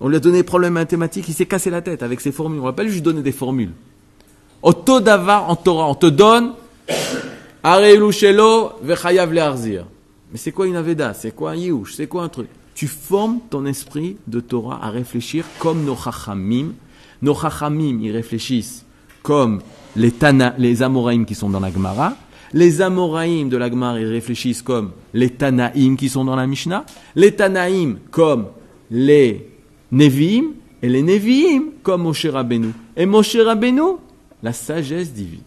On 0.00 0.08
lui 0.08 0.16
a 0.16 0.20
donné 0.20 0.38
des 0.38 0.44
problèmes 0.44 0.74
mathématiques, 0.74 1.28
il 1.28 1.34
s'est 1.34 1.46
cassé 1.46 1.70
la 1.70 1.82
tête 1.82 2.02
avec 2.02 2.20
ses 2.20 2.32
formules. 2.32 2.60
On 2.60 2.64
va 2.64 2.72
pas 2.72 2.84
lui 2.84 2.92
juste 2.92 3.04
donner 3.04 3.22
des 3.22 3.32
formules. 3.32 3.72
Auto 4.62 5.00
davar 5.00 5.48
en 5.50 5.56
Torah, 5.56 5.88
on 5.88 5.94
te 5.94 6.06
donne. 6.06 6.52
Mais 10.30 10.36
c'est 10.36 10.52
quoi 10.52 10.66
une 10.66 10.76
Aveda? 10.76 11.14
C'est 11.14 11.34
quoi 11.34 11.50
un 11.50 11.56
Yiouch 11.56 11.94
C'est 11.94 12.06
quoi 12.06 12.22
un 12.22 12.28
truc? 12.28 12.48
Tu 12.74 12.86
formes 12.86 13.40
ton 13.50 13.66
esprit 13.66 14.16
de 14.28 14.38
Torah 14.40 14.78
à 14.82 14.90
réfléchir 14.90 15.44
comme 15.58 15.84
nos 15.84 15.96
Chachamim. 15.96 16.74
Nos 17.22 17.34
Chachamim, 17.34 17.98
ils 18.00 18.12
réfléchissent 18.12 18.84
comme 19.22 19.60
les, 19.96 20.12
Tana, 20.12 20.54
les 20.58 20.82
Amoraïm 20.82 21.26
qui 21.26 21.34
sont 21.34 21.50
dans 21.50 21.60
la 21.60 21.72
Gemara. 21.72 22.14
Les 22.52 22.80
Amoraïm 22.80 23.48
de 23.48 23.56
la 23.56 23.68
Gemara, 23.68 23.98
ils 24.00 24.06
réfléchissent 24.06 24.62
comme 24.62 24.92
les 25.12 25.30
Tanaïm 25.30 25.96
qui 25.96 26.08
sont 26.08 26.24
dans 26.24 26.36
la 26.36 26.46
Mishnah. 26.46 26.86
Les 27.16 27.34
Tanaïm 27.34 27.98
comme 28.10 28.46
les 28.90 29.47
Nevi'im. 29.92 30.52
Et 30.82 30.88
les 30.88 31.02
Nevi'im 31.02 31.72
comme 31.82 32.02
Moshe 32.02 32.26
Rabbeinu. 32.26 32.72
Et 32.96 33.06
Moshe 33.06 33.36
Rabbeinu, 33.36 33.96
la 34.42 34.52
sagesse 34.52 35.12
divine. 35.12 35.42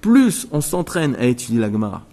Plus 0.00 0.46
on 0.52 0.60
s'entraîne 0.60 1.14
à 1.16 1.24
étudier 1.24 1.58
la 1.58 1.72
Gemara, 1.72 2.04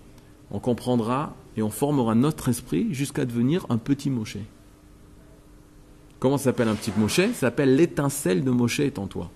on 0.49 0.59
comprendra 0.59 1.33
et 1.57 1.61
on 1.61 1.69
formera 1.69 2.15
notre 2.15 2.47
esprit 2.47 2.93
jusqu'à 2.93 3.25
devenir 3.25 3.65
un 3.69 3.77
petit 3.77 4.09
Moshe. 4.09 4.37
Comment 6.19 6.37
s'appelle 6.37 6.69
un 6.69 6.75
petit 6.75 6.91
Moshe? 6.97 7.33
S'appelle 7.33 7.75
l'étincelle 7.75 8.43
de 8.43 8.51
Moshe 8.51 8.79
est 8.79 8.99
en 8.99 9.07
toi. 9.07 9.29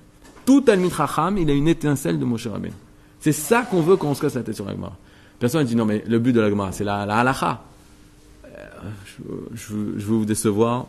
Tout 0.46 0.62
Talmid 0.62 0.94
Chacham, 0.94 1.38
il 1.38 1.50
a 1.50 1.54
une 1.54 1.68
étincelle 1.68 2.20
de 2.20 2.26
Moshe 2.26 2.48
Rabbeinu. 2.48 2.74
C'est 3.20 3.34
ça 3.34 3.64
qu'on 3.64 3.82
veut 3.82 3.98
quand 3.98 4.08
on 4.08 4.14
se 4.14 4.22
casse 4.22 4.36
la 4.36 4.44
tête 4.44 4.56
sur 4.56 4.66
la 4.66 4.72
Gemara. 4.74 4.96
Personne 5.40 5.64
ne 5.64 5.68
dit 5.68 5.76
non 5.76 5.86
mais 5.86 6.04
le 6.08 6.20
but 6.20 6.32
de 6.32 6.40
la 6.40 6.50
Gemara, 6.50 6.72
c'est 6.72 6.84
la, 6.84 7.06
la 7.06 7.20
halacha. 7.20 7.62
Je, 9.56 9.74
veux 9.74 10.16
vous 10.18 10.26
décevoir. 10.26 10.88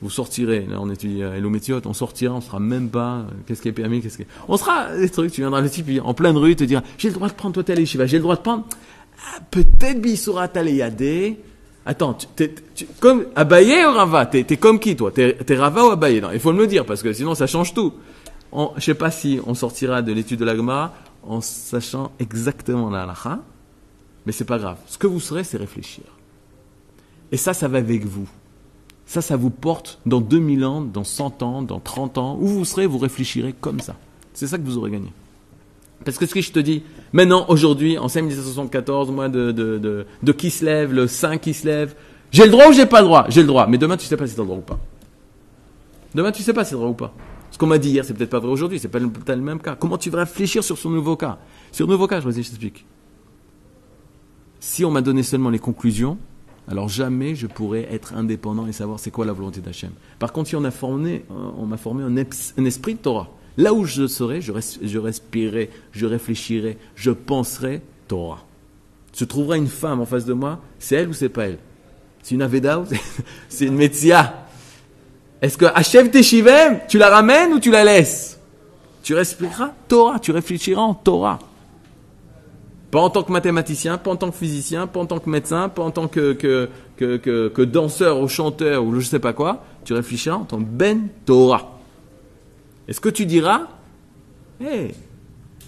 Vous 0.00 0.10
sortirez, 0.10 0.64
là 0.70 0.76
on 0.80 0.88
étudie 0.90 1.24
euh, 1.24 1.34
Elométiot, 1.36 1.80
on 1.84 1.92
sortira, 1.92 2.32
on 2.32 2.40
sera 2.40 2.60
même 2.60 2.88
pas, 2.88 3.16
euh, 3.16 3.22
qu'est-ce 3.46 3.60
qui 3.60 3.68
est 3.68 3.72
permis, 3.72 4.00
qu'est-ce 4.00 4.16
qui. 4.16 4.26
On 4.46 4.56
sera 4.56 4.96
des 4.96 5.08
trucs, 5.08 5.32
tu 5.32 5.40
viendras 5.40 5.60
le 5.60 5.68
type 5.68 5.88
en 6.04 6.14
pleine 6.14 6.36
rue 6.36 6.54
te 6.54 6.62
dire, 6.62 6.82
j'ai 6.98 7.08
le 7.08 7.14
droit 7.14 7.28
de 7.28 7.32
prendre 7.34 7.54
toi 7.54 7.64
tel 7.64 7.84
Shiva, 7.84 8.06
j'ai 8.06 8.18
le 8.18 8.22
droit 8.22 8.36
de 8.36 8.40
prendre, 8.40 8.64
ah, 9.34 9.40
peut-être 9.50 10.00
Bissoura 10.00 10.46
Taléyadé. 10.46 11.40
Attends, 11.84 12.14
tu, 12.14 12.26
t'es- 12.36 12.54
tu- 12.76 12.86
comme 13.00 13.24
Abaye 13.34 13.84
ou 13.86 13.92
Rava? 13.92 14.26
T'es 14.26 14.44
t'es 14.44 14.56
comme 14.56 14.78
qui 14.78 14.94
toi? 14.94 15.10
T'es 15.10 15.32
t'es 15.34 15.56
Rava 15.56 15.84
ou 15.86 15.90
Abaye 15.90 16.20
Non, 16.20 16.28
il 16.32 16.38
faut 16.38 16.52
me 16.52 16.58
le 16.60 16.68
dire 16.68 16.84
parce 16.86 17.02
que 17.02 17.12
sinon 17.12 17.34
ça 17.34 17.48
change 17.48 17.74
tout. 17.74 17.92
Je 18.76 18.80
sais 18.80 18.94
pas 18.94 19.10
si 19.10 19.40
on 19.46 19.54
sortira 19.54 20.00
de 20.02 20.12
l'étude 20.12 20.38
de 20.38 20.44
la 20.44 20.54
Gemara 20.54 20.94
en 21.24 21.40
sachant 21.40 22.12
exactement 22.20 22.88
la 22.88 23.02
halakha, 23.02 23.40
mais 24.26 24.32
c'est 24.32 24.44
pas 24.44 24.58
grave. 24.58 24.76
Ce 24.86 24.96
que 24.96 25.06
vous 25.08 25.18
serez, 25.18 25.42
c'est 25.42 25.56
réfléchir. 25.58 26.04
Et 27.32 27.36
ça, 27.36 27.54
ça 27.54 27.68
va 27.68 27.78
avec 27.78 28.04
vous. 28.04 28.28
Ça, 29.06 29.22
ça 29.22 29.36
vous 29.36 29.50
porte 29.50 30.00
dans 30.06 30.20
2000 30.20 30.64
ans, 30.64 30.80
dans 30.82 31.04
100 31.04 31.42
ans, 31.42 31.62
dans 31.62 31.80
30 31.80 32.18
ans. 32.18 32.38
Où 32.40 32.46
vous 32.46 32.64
serez, 32.64 32.86
vous 32.86 32.98
réfléchirez 32.98 33.54
comme 33.58 33.80
ça. 33.80 33.96
C'est 34.34 34.46
ça 34.46 34.58
que 34.58 34.62
vous 34.62 34.78
aurez 34.78 34.90
gagné. 34.90 35.12
Parce 36.04 36.18
que 36.18 36.26
ce 36.26 36.34
que 36.34 36.40
je 36.40 36.52
te 36.52 36.58
dis, 36.58 36.82
maintenant, 37.12 37.46
aujourd'hui, 37.48 37.98
en 37.98 38.08
5774, 38.08 39.10
mois 39.10 39.28
de, 39.28 39.50
de, 39.52 40.06
de, 40.22 40.32
qui 40.32 40.50
se 40.50 40.64
lève, 40.64 40.92
le 40.92 41.06
5 41.06 41.40
qui 41.40 41.54
se 41.54 41.66
lève, 41.66 41.94
j'ai 42.30 42.44
le 42.44 42.50
droit 42.50 42.68
ou 42.68 42.72
j'ai 42.72 42.86
pas 42.86 43.00
le 43.00 43.06
droit? 43.06 43.26
J'ai 43.28 43.40
le 43.40 43.46
droit. 43.46 43.66
Mais 43.66 43.78
demain, 43.78 43.96
tu 43.96 44.06
sais 44.06 44.16
pas 44.16 44.26
si 44.26 44.34
tu 44.34 44.40
as 44.40 44.44
le 44.44 44.48
droit 44.48 44.58
ou 44.58 44.62
pas. 44.62 44.78
Demain, 46.14 46.30
tu 46.30 46.42
sais 46.42 46.52
pas 46.52 46.64
si 46.64 46.74
as 46.74 46.76
le 46.76 46.80
droit 46.80 46.90
ou 46.90 46.94
pas. 46.94 47.12
Ce 47.50 47.58
qu'on 47.58 47.66
m'a 47.66 47.78
dit 47.78 47.90
hier, 47.90 48.04
c'est 48.04 48.14
peut-être 48.14 48.30
pas 48.30 48.38
vrai 48.38 48.50
aujourd'hui, 48.50 48.78
c'est 48.78 48.88
pas 48.88 48.98
le, 48.98 49.10
t'as 49.10 49.34
même 49.36 49.60
cas. 49.60 49.74
Comment 49.74 49.98
tu 49.98 50.10
vas 50.10 50.20
réfléchir 50.20 50.62
sur 50.62 50.76
ce 50.76 50.86
nouveau 50.86 51.16
cas? 51.16 51.38
Sur 51.72 51.86
le 51.86 51.92
nouveau 51.92 52.06
cas, 52.06 52.20
je 52.20 52.30
je 52.30 52.36
t'explique. 52.36 52.84
Si 54.60 54.84
on 54.84 54.90
m'a 54.90 55.00
donné 55.00 55.22
seulement 55.22 55.50
les 55.50 55.58
conclusions, 55.58 56.18
alors 56.70 56.88
jamais 56.88 57.34
je 57.34 57.46
pourrais 57.46 57.88
être 57.90 58.14
indépendant 58.14 58.66
et 58.66 58.72
savoir 58.72 59.00
c'est 59.00 59.10
quoi 59.10 59.24
la 59.26 59.32
volonté 59.32 59.60
d'Hachem. 59.60 59.90
Par 60.18 60.32
contre, 60.32 60.48
si 60.50 60.56
on 60.56 60.64
a 60.64 60.70
formé, 60.70 61.24
on 61.30 61.64
m'a 61.66 61.76
formé 61.78 62.02
un, 62.04 62.64
esprit 62.64 62.94
de 62.94 62.98
Torah, 63.00 63.28
là 63.56 63.72
où 63.72 63.84
je 63.84 64.06
serai, 64.06 64.40
je, 64.40 64.52
res- 64.52 64.78
je 64.82 64.98
respirerai, 64.98 65.70
je 65.92 66.06
réfléchirai, 66.06 66.76
je 66.94 67.10
penserai 67.10 67.82
Torah. 68.06 68.44
Se 69.12 69.24
trouvera 69.24 69.56
une 69.56 69.66
femme 69.66 70.00
en 70.00 70.06
face 70.06 70.24
de 70.26 70.32
moi, 70.34 70.60
c'est 70.78 70.96
elle 70.96 71.08
ou 71.08 71.12
c'est 71.12 71.28
pas 71.28 71.46
elle? 71.46 71.58
C'est 72.22 72.34
une 72.34 72.42
Aveda 72.42 72.78
ou 72.80 72.84
c'est- 72.86 73.00
c'est 73.48 73.64
une 73.66 73.74
Metzia 73.74 74.46
Est-ce 75.40 75.56
que 75.56 75.64
Hachem 75.66 76.10
Teshivem, 76.10 76.80
tu 76.88 76.98
la 76.98 77.08
ramènes 77.10 77.52
ou 77.52 77.60
tu 77.60 77.70
la 77.70 77.84
laisses? 77.84 78.38
Tu 79.02 79.14
respireras 79.14 79.72
Torah, 79.88 80.18
tu 80.18 80.32
réfléchiras 80.32 80.82
en 80.82 80.94
Torah. 80.94 81.38
Pas 82.90 83.00
en 83.00 83.10
tant 83.10 83.22
que 83.22 83.32
mathématicien, 83.32 83.98
pas 83.98 84.10
en 84.10 84.16
tant 84.16 84.30
que 84.30 84.36
physicien, 84.36 84.86
pas 84.86 85.00
en 85.00 85.06
tant 85.06 85.18
que 85.18 85.28
médecin, 85.28 85.68
pas 85.68 85.82
en 85.82 85.90
tant 85.90 86.08
que, 86.08 86.32
que, 86.32 86.68
que, 86.96 87.62
danseur 87.62 88.20
ou 88.20 88.28
chanteur 88.28 88.82
ou 88.84 88.94
je 88.98 89.06
sais 89.06 89.18
pas 89.18 89.34
quoi. 89.34 89.64
Tu 89.84 89.92
réfléchiras 89.92 90.36
en 90.36 90.44
tant 90.44 90.58
que 90.58 90.64
Ben 90.64 91.08
Torah. 91.26 91.78
Est-ce 92.86 93.00
que 93.00 93.10
tu 93.10 93.26
diras, 93.26 93.68
hé, 94.62 94.94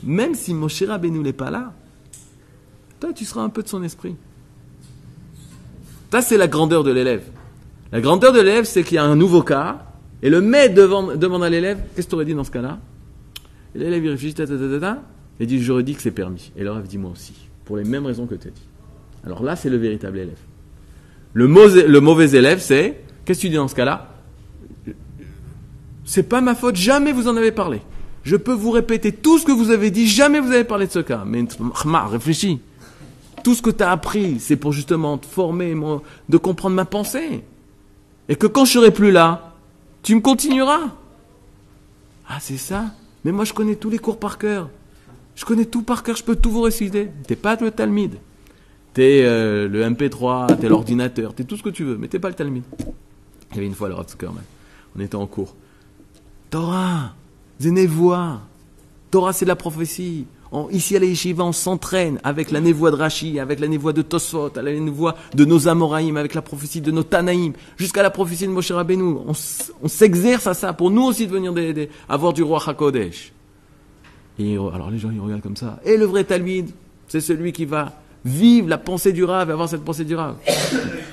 même 0.02 0.34
si 0.34 0.54
Moshe 0.54 0.82
Rabbeinu 0.82 1.18
n'est 1.18 1.34
pas 1.34 1.50
là, 1.50 1.74
toi 2.98 3.12
tu 3.12 3.26
seras 3.26 3.42
un 3.42 3.50
peu 3.50 3.62
de 3.62 3.68
son 3.68 3.82
esprit. 3.82 4.16
Ça 6.10 6.22
c'est 6.22 6.38
la 6.38 6.48
grandeur 6.48 6.84
de 6.84 6.90
l'élève. 6.90 7.24
La 7.92 8.00
grandeur 8.00 8.32
de 8.32 8.38
l'élève 8.38 8.64
c'est 8.64 8.82
qu'il 8.82 8.94
y 8.94 8.98
a 8.98 9.04
un 9.04 9.16
nouveau 9.16 9.42
cas 9.42 9.84
et 10.22 10.30
le 10.30 10.40
maître 10.40 10.74
demande 10.74 11.44
à 11.44 11.50
l'élève, 11.50 11.80
qu'est-ce 11.94 12.06
que 12.06 12.10
tu 12.10 12.14
aurais 12.14 12.24
dit 12.24 12.34
dans 12.34 12.44
ce 12.44 12.50
cas-là? 12.50 12.78
L'élève 13.74 14.04
il 14.04 14.10
réfléchit, 14.10 14.34
ta, 14.34 14.46
ta, 14.46 14.56
ta, 14.56 14.80
ta, 14.80 15.02
et 15.40 15.46
dit 15.46 15.60
J'aurais 15.62 15.82
dit 15.82 15.94
que 15.94 16.02
c'est 16.02 16.10
permis. 16.10 16.52
Et 16.56 16.62
l'élève 16.62 16.86
dit 16.86 16.98
Moi 16.98 17.10
aussi. 17.10 17.34
Pour 17.64 17.76
les 17.76 17.84
mêmes 17.84 18.06
raisons 18.06 18.26
que 18.26 18.34
tu 18.36 18.46
as 18.48 18.50
dit. 18.50 18.62
Alors 19.24 19.42
là, 19.42 19.56
c'est 19.56 19.70
le 19.70 19.76
véritable 19.76 20.18
élève. 20.18 20.38
Le, 21.32 21.46
mauvais- 21.46 21.86
le 21.86 22.34
élève, 22.34 22.60
c'est 22.60 23.00
Qu'est-ce 23.24 23.38
que 23.40 23.42
tu 23.42 23.50
dis 23.50 23.56
dans 23.56 23.68
ce 23.68 23.74
cas-là? 23.74 24.08
C'est 26.04 26.24
pas 26.24 26.40
ma 26.40 26.54
faute, 26.54 26.76
jamais 26.76 27.12
vous 27.12 27.28
en 27.28 27.36
avez 27.36 27.52
parlé. 27.52 27.80
Je 28.24 28.36
peux 28.36 28.52
vous 28.52 28.70
répéter 28.72 29.12
tout 29.12 29.38
ce 29.38 29.46
que 29.46 29.52
vous 29.52 29.70
avez 29.70 29.90
dit, 29.90 30.08
jamais 30.08 30.40
vous 30.40 30.50
avez 30.50 30.64
parlé 30.64 30.86
de 30.86 30.92
ce 30.92 30.98
cas. 30.98 31.22
Mais 31.24 31.44
réfléchis. 32.08 32.60
Tout 33.44 33.54
ce 33.54 33.62
que 33.62 33.70
tu 33.70 33.82
as 33.82 33.90
appris, 33.90 34.40
c'est 34.40 34.56
pour 34.56 34.72
justement 34.72 35.16
te 35.18 35.26
former, 35.26 35.74
de 36.28 36.36
comprendre 36.36 36.74
ma 36.74 36.84
pensée. 36.84 37.44
Et 38.28 38.36
que 38.36 38.46
quand 38.46 38.64
je 38.64 38.72
serai 38.72 38.90
plus 38.90 39.12
là, 39.12 39.54
tu 40.02 40.14
me 40.14 40.20
continueras. 40.20 40.90
Ah, 42.28 42.38
c'est 42.40 42.58
ça 42.58 42.86
Mais 43.24 43.32
moi, 43.32 43.44
je 43.44 43.52
connais 43.52 43.76
tous 43.76 43.90
les 43.90 43.98
cours 43.98 44.18
par 44.18 44.38
cœur. 44.38 44.68
Je 45.34 45.44
connais 45.44 45.64
tout 45.64 45.82
par 45.82 46.02
cœur, 46.02 46.16
je 46.16 46.24
peux 46.24 46.36
tout 46.36 46.50
vous 46.50 46.62
réciter. 46.62 47.08
T'es 47.26 47.36
pas 47.36 47.56
le 47.60 47.70
Talmud. 47.70 48.14
T'es 48.92 49.22
euh, 49.24 49.68
le 49.68 49.84
MP3, 49.84 50.58
t'es 50.58 50.68
l'ordinateur, 50.68 51.32
t'es 51.34 51.44
tout 51.44 51.56
ce 51.56 51.62
que 51.62 51.70
tu 51.70 51.84
veux, 51.84 51.96
mais 51.96 52.08
t'es 52.08 52.18
pas 52.18 52.28
le 52.28 52.34
Talmud. 52.34 52.62
Il 53.50 53.56
y 53.56 53.58
avait 53.58 53.66
une 53.66 53.74
fois 53.74 53.88
le 53.88 53.94
Rav 53.94 54.08
Zuckerman. 54.08 54.42
On 54.96 55.00
était 55.00 55.14
en 55.16 55.26
cours. 55.26 55.54
Torah 56.50 57.14
névois. 57.60 58.40
Torah, 59.10 59.32
c'est 59.32 59.44
la 59.44 59.56
prophétie. 59.56 60.26
Ici 60.72 60.96
à 60.96 60.98
l'Yeshiva, 60.98 61.44
on 61.44 61.52
s'entraîne 61.52 62.18
avec 62.24 62.50
la 62.50 62.60
névoie 62.60 62.90
de 62.90 62.96
Rashi, 62.96 63.38
avec 63.38 63.60
la 63.60 63.68
névoie 63.68 63.92
de 63.92 64.02
Tosfot, 64.02 64.46
avec 64.56 64.74
la 64.74 64.80
névoie 64.80 65.14
de 65.34 65.44
nos 65.44 65.68
Amoraïm, 65.68 66.16
avec 66.16 66.34
la 66.34 66.42
prophétie 66.42 66.80
de 66.80 66.90
nos 66.90 67.04
Tanaïm, 67.04 67.52
jusqu'à 67.76 68.02
la 68.02 68.10
prophétie 68.10 68.46
de 68.48 68.52
Moshe 68.52 68.72
Rabbeinu. 68.72 69.18
On 69.82 69.88
s'exerce 69.88 70.48
à 70.48 70.54
ça 70.54 70.72
pour 70.72 70.90
nous 70.90 71.02
aussi 71.04 71.28
devenir 71.28 71.52
des, 71.52 71.72
des- 71.72 71.88
avoir 72.08 72.32
du 72.32 72.42
roi 72.42 72.60
Hakodesh. 72.66 73.32
Alors 74.48 74.90
les 74.90 74.98
gens 74.98 75.10
ils 75.10 75.20
regardent 75.20 75.42
comme 75.42 75.56
ça. 75.56 75.80
Et 75.84 75.96
le 75.96 76.04
vrai 76.04 76.24
Talmud, 76.24 76.70
c'est 77.08 77.20
celui 77.20 77.52
qui 77.52 77.64
va 77.64 77.92
vivre 78.24 78.68
la 78.68 78.78
pensée 78.78 79.12
du 79.12 79.24
Rav 79.24 79.48
et 79.48 79.52
avoir 79.52 79.68
cette 79.68 79.84
pensée 79.84 80.04
du 80.04 80.14
Rav. 80.14 80.36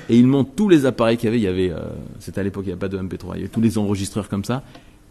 Et 0.08 0.18
il 0.18 0.26
montre 0.26 0.50
tous 0.54 0.68
les 0.68 0.86
appareils 0.86 1.16
qu'il 1.16 1.26
y 1.26 1.28
avait. 1.28 1.38
Il 1.38 1.42
y 1.42 1.46
avait, 1.46 1.70
euh, 1.70 1.88
c'était 2.18 2.40
à 2.40 2.44
l'époque, 2.44 2.64
il 2.64 2.68
n'y 2.68 2.72
avait 2.72 2.80
pas 2.80 2.88
de 2.88 2.98
MP3, 2.98 3.32
il 3.34 3.36
y 3.36 3.40
avait 3.40 3.48
tous 3.48 3.60
les 3.60 3.78
enregistreurs 3.78 4.28
comme 4.28 4.44
ça. 4.44 4.62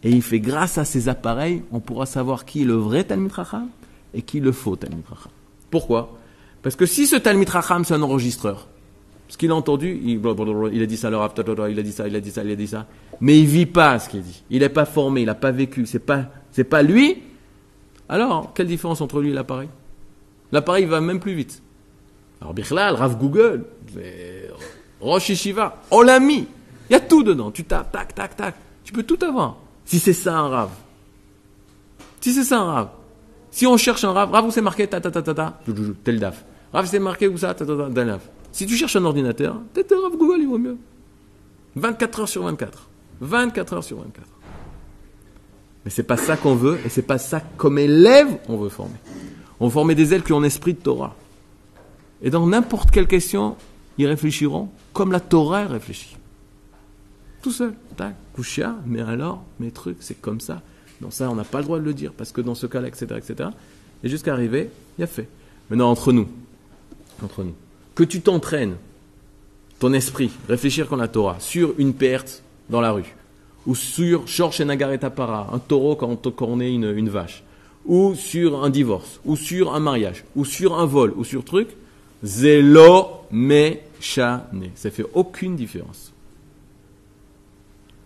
Et 0.02 0.10
il 0.10 0.22
fait, 0.22 0.40
grâce 0.40 0.78
à 0.78 0.84
ces 0.84 1.08
appareils, 1.08 1.62
on 1.72 1.80
pourra 1.80 2.06
savoir 2.06 2.44
qui 2.44 2.62
est 2.62 2.64
le 2.64 2.74
vrai 2.74 3.04
Talmud 3.04 3.32
Racham 3.32 3.68
et 4.14 4.22
qui 4.22 4.40
le 4.40 4.52
faux 4.52 4.76
Talmud 4.76 5.04
Racham. 5.08 5.32
Pourquoi? 5.70 6.16
Parce 6.62 6.76
que 6.76 6.86
si 6.86 7.06
ce 7.06 7.16
Talmud 7.16 7.48
Racham, 7.48 7.84
c'est 7.84 7.94
un 7.94 8.02
enregistreur, 8.02 8.68
ce 9.28 9.36
qu'il 9.36 9.50
a 9.50 9.54
entendu, 9.54 10.00
il, 10.02 10.82
a 10.82 10.86
dit 10.86 10.96
ça, 10.96 11.10
le 11.10 11.16
Rav, 11.16 11.32
il 11.70 11.78
a 11.78 11.82
dit 11.82 11.92
ça, 11.92 12.08
il 12.08 12.16
a 12.16 12.20
dit 12.20 12.30
ça, 12.30 12.42
il 12.42 12.50
a 12.50 12.56
dit 12.56 12.66
ça, 12.66 12.86
mais 13.20 13.38
il 13.38 13.46
vit 13.46 13.66
pas 13.66 13.98
ce 13.98 14.08
qu'il 14.08 14.22
dit. 14.22 14.42
Il 14.50 14.60
n'est 14.60 14.68
pas 14.68 14.86
formé, 14.86 15.20
il 15.20 15.26
n'a 15.26 15.34
pas 15.34 15.50
vécu, 15.50 15.84
c'est 15.86 15.98
pas, 15.98 16.26
c'est 16.50 16.64
pas 16.64 16.82
lui. 16.82 17.18
Alors, 18.08 18.52
quelle 18.54 18.66
différence 18.66 19.00
entre 19.00 19.20
lui 19.20 19.30
et 19.30 19.34
l'appareil? 19.34 19.68
L'appareil 20.52 20.86
va 20.86 21.00
même 21.00 21.20
plus 21.20 21.34
vite. 21.34 21.62
Alors, 22.40 22.54
Bichlal, 22.54 22.94
Rav 22.94 23.18
Google, 23.18 23.64
Rosh 25.00 25.28
Yeshiva, 25.28 25.82
on 25.90 26.02
l'a 26.02 26.20
mis. 26.20 26.46
Il 26.88 26.92
y 26.92 26.96
a 26.96 27.00
tout 27.00 27.22
dedans. 27.22 27.50
Tu 27.50 27.64
tapes, 27.64 27.92
tac, 27.92 28.14
tac, 28.14 28.36
tac. 28.36 28.54
Tu 28.84 28.92
peux 28.92 29.02
tout 29.02 29.18
avoir. 29.22 29.56
Si 29.84 29.98
c'est 29.98 30.12
ça 30.12 30.38
un 30.38 30.48
Rav. 30.48 30.70
Si 32.20 32.32
c'est 32.32 32.44
ça 32.44 32.58
un 32.60 32.72
Rav. 32.72 32.88
Si 33.50 33.66
on 33.66 33.76
cherche 33.76 34.04
un 34.04 34.12
Rav, 34.12 34.30
Rav 34.30 34.46
où 34.46 34.50
c'est 34.50 34.62
marqué 34.62 34.86
ta 34.86 35.00
ta 35.00 35.10
ta 35.10 35.22
ta 35.22 35.34
ta, 35.34 35.60
tel 36.04 36.18
daf. 36.18 36.44
Rav 36.72 36.86
c'est 36.86 36.98
marqué 36.98 37.28
où 37.28 37.36
ça, 37.36 37.54
ta 37.54 37.66
ta 37.66 37.76
ta, 37.76 37.90
tel 37.90 38.06
daf. 38.06 38.28
Si 38.52 38.66
tu 38.66 38.76
cherches 38.76 38.96
un 38.96 39.04
ordinateur, 39.04 39.60
peut-être 39.74 39.92
un 39.92 40.02
Rav 40.02 40.16
Google 40.16 40.40
il 40.40 40.48
vaut 40.48 40.58
mieux. 40.58 40.76
24 41.76 42.20
heures 42.20 42.28
sur 42.28 42.42
24. 42.44 42.88
24 43.20 43.72
heures 43.74 43.84
sur 43.84 43.98
24. 43.98 44.26
Mais 45.88 45.92
c'est 45.94 46.02
pas 46.02 46.18
ça 46.18 46.36
qu'on 46.36 46.54
veut, 46.54 46.78
et 46.84 46.90
c'est 46.90 47.00
pas 47.00 47.16
ça 47.16 47.40
comme 47.56 47.78
élève 47.78 48.28
on 48.46 48.58
veut 48.58 48.68
former. 48.68 48.98
On 49.58 49.68
veut 49.68 49.72
former 49.72 49.94
des 49.94 50.12
ailes 50.12 50.22
qui 50.22 50.34
ont 50.34 50.40
un 50.40 50.44
esprit 50.44 50.74
de 50.74 50.80
Torah. 50.80 51.16
Et 52.20 52.28
dans 52.28 52.46
n'importe 52.46 52.90
quelle 52.90 53.06
question, 53.06 53.56
ils 53.96 54.06
réfléchiront 54.06 54.68
comme 54.92 55.12
la 55.12 55.20
Torah 55.20 55.66
réfléchit. 55.66 56.18
Tout 57.40 57.52
seul. 57.52 57.72
Tac, 57.96 58.16
couchia, 58.34 58.76
mais 58.84 59.00
alors, 59.00 59.42
mes 59.60 59.70
trucs, 59.70 59.96
c'est 60.00 60.20
comme 60.20 60.42
ça. 60.42 60.60
Dans 61.00 61.10
ça, 61.10 61.30
on 61.30 61.34
n'a 61.34 61.44
pas 61.44 61.60
le 61.60 61.64
droit 61.64 61.78
de 61.78 61.84
le 61.84 61.94
dire, 61.94 62.12
parce 62.12 62.32
que 62.32 62.42
dans 62.42 62.54
ce 62.54 62.66
cas-là, 62.66 62.88
etc., 62.88 63.06
etc. 63.16 63.48
Et 64.04 64.10
jusqu'à 64.10 64.34
arriver, 64.34 64.68
il 64.98 65.00
y 65.00 65.04
a 65.04 65.06
fait. 65.06 65.26
Maintenant, 65.70 65.90
entre 65.90 66.12
nous, 66.12 66.28
entre 67.24 67.44
nous, 67.44 67.54
que 67.94 68.04
tu 68.04 68.20
t'entraînes, 68.20 68.76
ton 69.78 69.94
esprit, 69.94 70.32
réfléchir 70.50 70.86
comme 70.86 71.00
la 71.00 71.08
Torah, 71.08 71.40
sur 71.40 71.72
une 71.78 71.94
perte 71.94 72.42
dans 72.68 72.82
la 72.82 72.90
rue, 72.90 73.14
ou 73.68 73.74
sur 73.74 74.26
Shorsh 74.26 74.60
et 74.60 74.64
Nagareta 74.64 75.12
un 75.52 75.58
taureau 75.58 75.94
quand 75.94 76.26
on 76.26 76.30
cornait 76.30 76.72
une, 76.72 76.90
une 76.90 77.10
vache, 77.10 77.44
ou 77.84 78.14
sur 78.14 78.64
un 78.64 78.70
divorce, 78.70 79.20
ou 79.26 79.36
sur 79.36 79.74
un 79.74 79.78
mariage, 79.78 80.24
ou 80.34 80.46
sur 80.46 80.78
un 80.78 80.86
vol, 80.86 81.12
ou 81.18 81.22
sur 81.22 81.44
truc, 81.44 81.68
zélo 82.22 83.08
méchané. 83.30 84.72
Ça 84.74 84.90
fait 84.90 85.04
aucune 85.12 85.54
différence. 85.54 86.14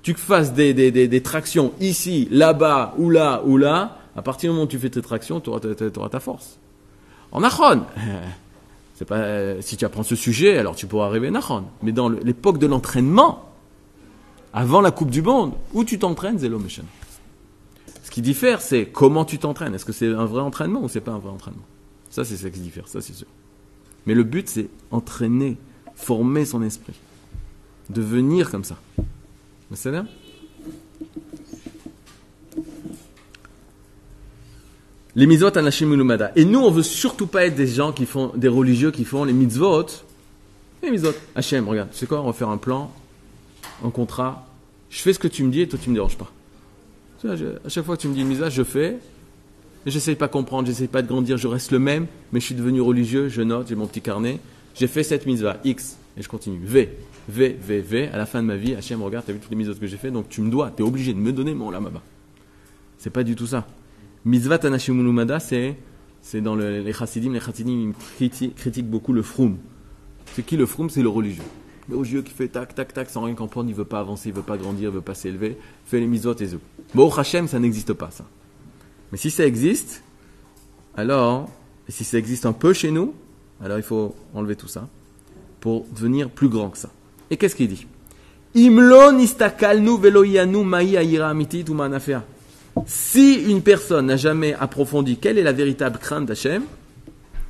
Tu 0.03 0.15
fasses 0.15 0.53
des, 0.53 0.75
des, 0.75 0.91
des, 0.91 1.07
des 1.07 1.23
tractions 1.23 1.73
ici, 1.79 2.27
là-bas, 2.33 2.95
ou 2.99 3.09
là, 3.09 3.43
ou 3.47 3.57
là, 3.57 3.99
à 4.17 4.23
partir 4.23 4.51
du 4.51 4.55
moment 4.55 4.65
où 4.65 4.69
tu 4.69 4.81
fais 4.81 4.91
tes 4.91 5.01
tractions, 5.01 5.41
tu 5.41 5.49
auras, 5.49 5.61
auras 5.97 6.09
ta 6.09 6.19
force. 6.19 6.59
En 7.31 7.45
Achon, 7.45 7.85
si 9.61 9.77
tu 9.77 9.85
apprends 9.85 10.03
ce 10.03 10.17
sujet, 10.17 10.59
alors 10.59 10.75
tu 10.75 10.89
pourras 10.89 11.07
arriver 11.07 11.29
à 11.29 11.31
Nachon. 11.31 11.67
Mais 11.85 11.93
dans 11.93 12.09
l'époque 12.09 12.59
de 12.59 12.67
l'entraînement, 12.67 13.52
avant 14.53 14.81
la 14.81 14.91
Coupe 14.91 15.11
du 15.11 15.23
Monde, 15.23 15.55
où 15.73 15.85
tu 15.85 15.99
t'entraînes, 15.99 16.39
Zélo 16.39 16.59
Méchané. 16.59 16.89
Ce 18.03 18.11
qui 18.11 18.23
diffère, 18.23 18.61
c'est 18.61 18.87
comment 18.87 19.25
tu 19.25 19.39
t'entraînes. 19.39 19.75
Est-ce 19.75 19.85
que 19.85 19.93
c'est 19.93 20.09
un 20.09 20.27
vrai 20.27 20.43
entraînement 20.43 20.83
ou 20.83 20.89
c'est 20.89 21.01
pas 21.01 21.13
un 21.13 21.19
vrai 21.19 21.31
entraînement? 21.31 21.65
Ça, 22.11 22.25
c'est 22.25 22.37
ça 22.37 22.51
qui 22.51 22.61
diffère, 22.61 22.89
ça 22.89 23.01
c'est 23.01 23.15
sûr. 23.15 23.27
Mais 24.07 24.15
le 24.15 24.25
but, 24.25 24.49
c'est 24.49 24.69
entraîner, 24.91 25.57
former 25.95 26.45
son 26.45 26.63
esprit. 26.63 26.95
Devenir 27.89 28.51
comme 28.51 28.65
ça. 28.65 28.77
C'est 29.75 29.91
bien 29.91 30.07
Les 35.15 35.27
mitzvot 35.27 35.57
anashim 35.57 35.93
ulumada. 35.93 36.33
Et 36.37 36.45
nous, 36.45 36.61
on 36.61 36.71
veut 36.71 36.83
surtout 36.83 37.27
pas 37.27 37.47
être 37.47 37.55
des 37.55 37.67
gens 37.67 37.93
qui 37.93 38.07
font, 38.07 38.33
des 38.35 38.49
religieux 38.49 38.91
qui 38.91 39.05
font 39.05 39.25
les 39.25 39.33
mitzvot. 39.33 39.87
Les 40.83 40.91
mitzvot. 40.91 41.13
Hachem, 41.35 41.69
regarde, 41.69 41.91
tu 41.91 41.99
sais 41.99 42.07
quoi, 42.07 42.21
on 42.21 42.27
va 42.27 42.33
faire 42.33 42.49
un 42.49 42.57
plan, 42.57 42.91
un 43.85 43.91
contrat. 43.91 44.47
Je 44.91 45.01
fais 45.01 45.13
ce 45.13 45.19
que 45.19 45.29
tu 45.29 45.43
me 45.45 45.51
dis 45.51 45.61
et 45.63 45.69
toi 45.69 45.79
tu 45.83 45.89
me 45.91 45.95
déranges 45.95 46.17
pas. 46.19 46.31
Vois, 47.23 47.35
à 47.35 47.69
chaque 47.69 47.85
fois 47.85 47.97
que 47.97 48.03
tu 48.03 48.09
me 48.09 48.15
dis 48.15 48.21
une 48.21 48.29
mitzvah, 48.29 48.51
je 48.51 48.63
fais. 48.63 48.99
J'essaye 49.87 50.15
pas 50.15 50.27
de 50.29 50.33
comprendre, 50.33 50.67
j'essaye 50.69 50.87
pas 50.89 51.03
de 51.03 51.09
grandir, 51.09 51.37
je 51.39 51.49
reste 51.49 51.73
le 51.73 51.79
même, 51.81 52.07
mais 52.33 52.39
je 52.39 52.47
suis 52.47 52.55
devenu 52.55 52.81
religieux, 52.81 53.29
je 53.29 53.43
note, 53.43 53.69
j'ai 53.69 53.75
mon 53.75 53.87
petit 53.87 54.01
carnet. 54.01 54.39
J'ai 54.75 54.87
fait 54.87 55.03
cette 55.03 55.27
mitzvah, 55.27 55.57
X, 55.65 55.97
et 56.17 56.23
je 56.23 56.29
continue. 56.29 56.61
V, 56.63 56.89
V, 57.29 57.57
V, 57.61 57.81
V, 57.81 58.09
à 58.09 58.17
la 58.17 58.27
fin 58.27 58.43
de 58.43 58.47
ma 58.47 58.57
vie, 58.57 58.75
Hachem, 58.77 59.03
regarde, 59.03 59.25
t'as 59.27 59.33
vu 59.33 59.39
toutes 59.41 59.51
les 59.51 59.57
mitzvahs 59.57 59.75
que 59.75 59.87
j'ai 59.89 59.97
fait, 59.97 60.11
donc 60.13 60.29
tu 60.29 60.41
me 60.41 60.51
dois, 60.51 60.71
t'es 60.71 60.83
obligé 60.85 61.13
de 61.15 61.19
me 61.19 61.33
donner 61.33 61.53
mon 61.55 61.71
lamaba. 61.71 62.01
C'est 62.99 63.11
pas 63.11 63.25
du 63.25 63.35
tout 63.35 63.47
ça. 63.49 63.67
Mitzvah 64.25 64.59
Tanashimulumada, 64.59 65.41
c'est, 65.41 65.77
c'est 66.21 66.41
dans 66.41 66.55
le- 66.55 66.81
les 66.81 66.93
chassidim, 66.93 67.33
les 67.33 67.41
chassidim 67.41 67.93
ils 68.21 68.29
criti- 68.29 68.53
critiquent 68.55 68.89
beaucoup 68.89 69.13
le 69.13 69.23
froum. 69.23 69.59
C'est 70.35 70.45
qui 70.47 70.57
le 70.57 70.65
froum? 70.67 70.89
C'est 70.91 71.03
le 71.03 71.09
religieux. 71.09 71.43
Le 71.89 71.97
religieux 71.97 72.23
qui 72.23 72.33
fait 72.33 72.49
tac, 72.49 72.75
tac, 72.75 72.93
tac, 72.93 73.11
sans 73.11 73.23
rien 73.23 73.35
comprendre, 73.35 73.69
il 73.69 73.75
veut 73.75 73.85
pas 73.85 74.01
avancer, 74.01 74.29
il 74.29 74.35
veut 74.35 74.43
pas 74.43 74.57
grandir, 74.57 74.91
il 74.91 74.95
veut 74.95 75.01
pas 75.01 75.15
s'élever, 75.15 75.59
fait 75.85 75.99
les 75.99 76.07
mitzvot 76.07 76.35
et 76.35 76.47
tout. 76.47 76.61
Bon, 76.95 77.09
au 77.09 77.19
Hachem, 77.19 77.49
ça 77.49 77.59
n'existe 77.59 77.93
pas, 77.93 78.11
ça. 78.11 78.25
Mais 79.11 79.19
si 79.19 79.31
ça 79.31 79.45
existe, 79.45 80.03
alors, 80.97 81.51
et 81.89 81.93
si 81.93 82.05
ça 82.05 82.19
existe 82.19 82.47
un 82.47 82.53
peu 82.53 82.73
chez 82.73 82.91
nous, 82.91 83.15
alors 83.63 83.79
il 83.79 83.83
faut 83.83 84.15
enlever 84.35 84.57
tout 84.57 84.69
ça 84.69 84.89
pour 85.61 85.87
devenir 85.95 86.31
plus 86.31 86.49
grand 86.49 86.71
que 86.71 86.79
ça. 86.79 86.91
Et 87.31 87.37
qu'est-ce 87.37 87.57
qu'il 87.57 87.69
dit? 87.69 87.87
Si 88.55 88.67
une 93.49 93.63
personne 93.63 94.07
n'a 94.07 94.17
jamais 94.17 94.55
approfondi 94.55 95.17
quelle 95.17 95.39
est 95.39 95.43
la 95.43 95.53
véritable 95.53 95.99
crainte 95.99 96.27
d'Hachem, 96.27 96.63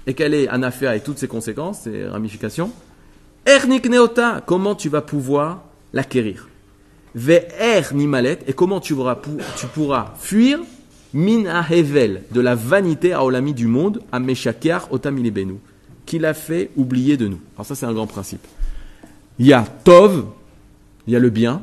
et 0.07 0.15
quelle 0.15 0.35
est 0.35 0.49
anafea 0.49 0.97
et 0.97 1.01
toutes 1.01 1.19
ses 1.19 1.29
conséquences, 1.29 1.83
ses 1.83 2.07
ramifications, 2.07 2.73
ernik 3.47 3.89
neota, 3.89 4.43
comment 4.45 4.75
tu 4.75 4.89
vas 4.89 5.03
pouvoir 5.03 5.63
l'acquérir? 5.93 6.49
Ve'er 7.15 7.93
nimalet, 7.93 8.39
et 8.47 8.53
comment 8.55 8.81
tu 8.81 8.95
pourras, 8.95 10.15
fuir 10.19 10.61
min 11.13 11.45
hevel, 11.71 12.23
de 12.31 12.41
la 12.41 12.55
vanité 12.55 13.13
à 13.13 13.23
olami 13.23 13.53
du 13.53 13.67
monde, 13.67 14.03
à 14.11 14.19
meshakiar 14.19 14.91
otamilebenu, 14.91 15.57
qui 16.07 16.19
l'a 16.19 16.33
fait 16.33 16.71
oublier 16.77 17.19
de 17.19 17.29
nous. 17.29 17.41
Alors 17.55 17.67
ça 17.67 17.75
c'est 17.75 17.85
un 17.85 17.93
grand 17.93 18.07
principe. 18.07 18.47
Il 19.39 19.47
y 19.47 19.53
a 19.53 19.63
tov, 19.63 20.25
il 21.07 21.13
y 21.13 21.17
a 21.17 21.19
le 21.19 21.29
bien, 21.29 21.61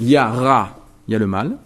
il 0.00 0.08
y 0.08 0.16
a 0.16 0.28
ra, 0.28 0.84
il 1.06 1.12
y 1.12 1.14
a 1.14 1.18
le 1.20 1.26
mal, 1.28 1.56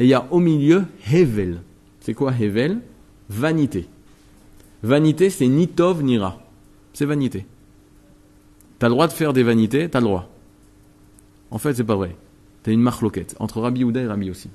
et 0.00 0.04
il 0.04 0.08
y 0.08 0.14
a 0.14 0.26
au 0.32 0.40
milieu 0.40 0.84
hevel. 1.12 1.60
C'est 2.00 2.14
quoi 2.14 2.32
hevel? 2.32 2.80
Vanité. 3.28 3.86
Vanité 4.82 5.30
c'est 5.30 5.46
ni 5.46 5.68
tov 5.68 6.02
ni 6.02 6.18
ra. 6.18 6.40
C'est 6.92 7.04
vanité. 7.04 7.46
T'as 8.78 8.88
le 8.88 8.94
droit 8.94 9.06
de 9.06 9.12
faire 9.12 9.32
des 9.32 9.42
vanités, 9.42 9.88
t'as 9.88 10.00
le 10.00 10.06
droit. 10.06 10.30
En 11.50 11.58
fait, 11.58 11.74
c'est 11.74 11.84
pas 11.84 11.94
vrai. 11.94 12.16
T'as 12.62 12.72
une 12.72 12.80
marloquette 12.80 13.36
entre 13.38 13.60
Rabbi 13.60 13.80
Yehuda 13.80 14.02
et 14.02 14.06
Rabbi 14.06 14.26
Yossi. 14.26 14.48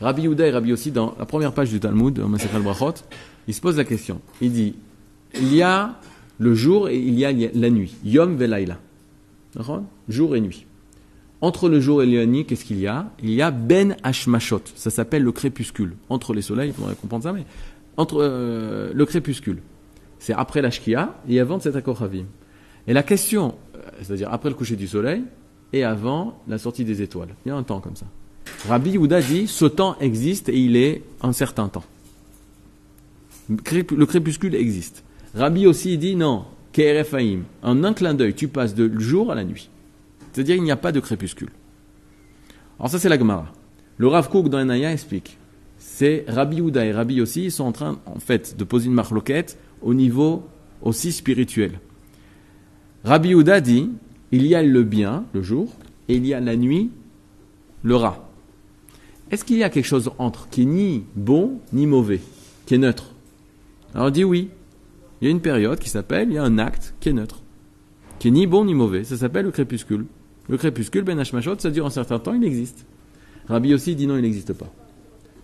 Rabbi 0.00 0.22
Yehuda 0.22 0.46
et 0.46 0.50
Rabbi 0.50 0.70
Yossi, 0.70 0.92
dans 0.92 1.14
la 1.18 1.26
première 1.26 1.52
page 1.52 1.70
du 1.70 1.80
Talmud, 1.80 2.14
dans 2.14 2.28
Masechet 2.28 2.60
Brachot, 2.60 2.94
il 3.48 3.54
se 3.54 3.60
pose 3.60 3.76
la 3.76 3.84
question. 3.84 4.20
Il 4.40 4.52
dit, 4.52 4.74
il 5.34 5.54
y 5.54 5.62
a 5.62 5.96
le 6.38 6.54
jour 6.54 6.88
et 6.88 6.98
il 6.98 7.18
y 7.18 7.24
a 7.24 7.32
la 7.32 7.70
nuit. 7.70 7.96
Yom 8.04 8.36
velaila. 8.36 8.78
Jour 10.08 10.36
et 10.36 10.40
nuit. 10.40 10.66
Entre 11.40 11.68
le 11.68 11.80
jour 11.80 12.02
et 12.02 12.06
la 12.06 12.26
nuit, 12.26 12.44
qu'est-ce 12.44 12.64
qu'il 12.64 12.78
y 12.78 12.86
a? 12.86 13.10
Il 13.22 13.30
y 13.30 13.42
a 13.42 13.50
Ben 13.50 13.96
Hashmashot. 14.02 14.62
Ça 14.74 14.90
s'appelle 14.90 15.22
le 15.22 15.32
crépuscule. 15.32 15.94
Entre 16.08 16.34
les 16.34 16.42
soleils, 16.42 16.70
il 16.70 16.74
faudrait 16.74 16.94
comprendre 16.94 17.24
ça, 17.24 17.32
mais 17.32 17.44
entre 17.96 18.18
euh, 18.20 18.92
le 18.94 19.06
crépuscule. 19.06 19.58
C'est 20.18 20.32
après 20.32 20.62
la 20.62 20.70
Shkia 20.70 21.14
et 21.28 21.40
avant 21.40 21.58
cet 21.60 21.76
Akochavim. 21.76 22.26
Et 22.88 22.94
la 22.94 23.02
question, 23.02 23.54
euh, 23.74 23.78
c'est-à-dire 24.02 24.32
après 24.32 24.48
le 24.48 24.54
coucher 24.54 24.74
du 24.74 24.88
soleil 24.88 25.22
et 25.74 25.84
avant 25.84 26.40
la 26.48 26.56
sortie 26.56 26.84
des 26.84 27.02
étoiles. 27.02 27.28
Il 27.44 27.50
y 27.50 27.52
a 27.52 27.54
un 27.54 27.62
temps 27.62 27.80
comme 27.80 27.94
ça. 27.94 28.06
Rabbi 28.66 28.90
Yehuda 28.92 29.20
dit, 29.20 29.46
ce 29.46 29.66
temps 29.66 29.96
existe 30.00 30.48
et 30.48 30.58
il 30.58 30.74
est 30.74 31.02
un 31.20 31.34
certain 31.34 31.68
temps. 31.68 31.84
Le 33.50 34.04
crépuscule 34.06 34.54
existe. 34.54 35.04
Rabbi 35.34 35.66
aussi 35.66 35.98
dit, 35.98 36.16
non, 36.16 36.46
Kerefaim, 36.72 37.40
en 37.62 37.84
un 37.84 37.92
clin 37.92 38.14
d'œil, 38.14 38.34
tu 38.34 38.48
passes 38.48 38.74
de 38.74 38.98
jour 38.98 39.30
à 39.30 39.34
la 39.34 39.44
nuit. 39.44 39.68
C'est-à-dire 40.32 40.56
il 40.56 40.62
n'y 40.62 40.70
a 40.70 40.76
pas 40.76 40.92
de 40.92 41.00
crépuscule. 41.00 41.50
Alors 42.78 42.90
ça 42.90 42.98
c'est 42.98 43.08
la 43.10 43.18
Gemara. 43.18 43.52
Le 43.98 44.06
Rav 44.06 44.30
Kook 44.30 44.48
dans 44.48 44.58
Enaya 44.58 44.92
explique. 44.92 45.36
C'est 45.78 46.24
Rabbi 46.26 46.62
Houda 46.62 46.86
et 46.86 46.92
Rabbi 46.92 47.20
aussi, 47.20 47.50
sont 47.50 47.64
en 47.64 47.72
train, 47.72 47.98
en 48.06 48.18
fait, 48.18 48.56
de 48.56 48.64
poser 48.64 48.86
une 48.86 48.94
marloquette 48.94 49.58
au 49.82 49.92
niveau 49.92 50.46
aussi 50.80 51.12
spirituel. 51.12 51.80
Rabbi 53.04 53.34
Houda 53.34 53.60
dit, 53.60 53.90
il 54.32 54.46
y 54.46 54.54
a 54.54 54.62
le 54.62 54.82
bien, 54.82 55.24
le 55.32 55.42
jour, 55.42 55.72
et 56.08 56.16
il 56.16 56.26
y 56.26 56.34
a 56.34 56.40
la 56.40 56.56
nuit, 56.56 56.90
le 57.82 57.96
rat. 57.96 58.28
Est-ce 59.30 59.44
qu'il 59.44 59.58
y 59.58 59.62
a 59.62 59.70
quelque 59.70 59.86
chose 59.86 60.10
entre 60.18 60.48
qui 60.48 60.62
est 60.62 60.66
ni 60.66 61.04
bon 61.14 61.60
ni 61.72 61.86
mauvais, 61.86 62.20
qui 62.66 62.74
est 62.74 62.78
neutre? 62.78 63.12
Alors 63.94 64.08
on 64.08 64.10
dit 64.10 64.24
oui. 64.24 64.50
Il 65.20 65.24
y 65.24 65.28
a 65.28 65.30
une 65.30 65.40
période 65.40 65.78
qui 65.78 65.90
s'appelle, 65.90 66.28
il 66.28 66.34
y 66.34 66.38
a 66.38 66.44
un 66.44 66.58
acte 66.58 66.94
qui 67.00 67.08
est 67.08 67.12
neutre, 67.12 67.42
qui 68.18 68.28
est 68.28 68.30
ni 68.30 68.46
bon 68.46 68.64
ni 68.64 68.74
mauvais. 68.74 69.04
Ça 69.04 69.16
s'appelle 69.16 69.46
le 69.46 69.50
crépuscule. 69.50 70.06
Le 70.48 70.56
crépuscule, 70.56 71.02
Ben 71.02 71.18
Hashmashot, 71.18 71.58
ça 71.58 71.70
dure 71.70 71.86
un 71.86 71.90
certain 71.90 72.18
temps, 72.18 72.34
il 72.34 72.44
existe. 72.44 72.86
Rabbi 73.48 73.74
aussi 73.74 73.94
dit 73.96 74.06
non, 74.06 74.16
il 74.16 74.22
n'existe 74.22 74.52
pas. 74.52 74.72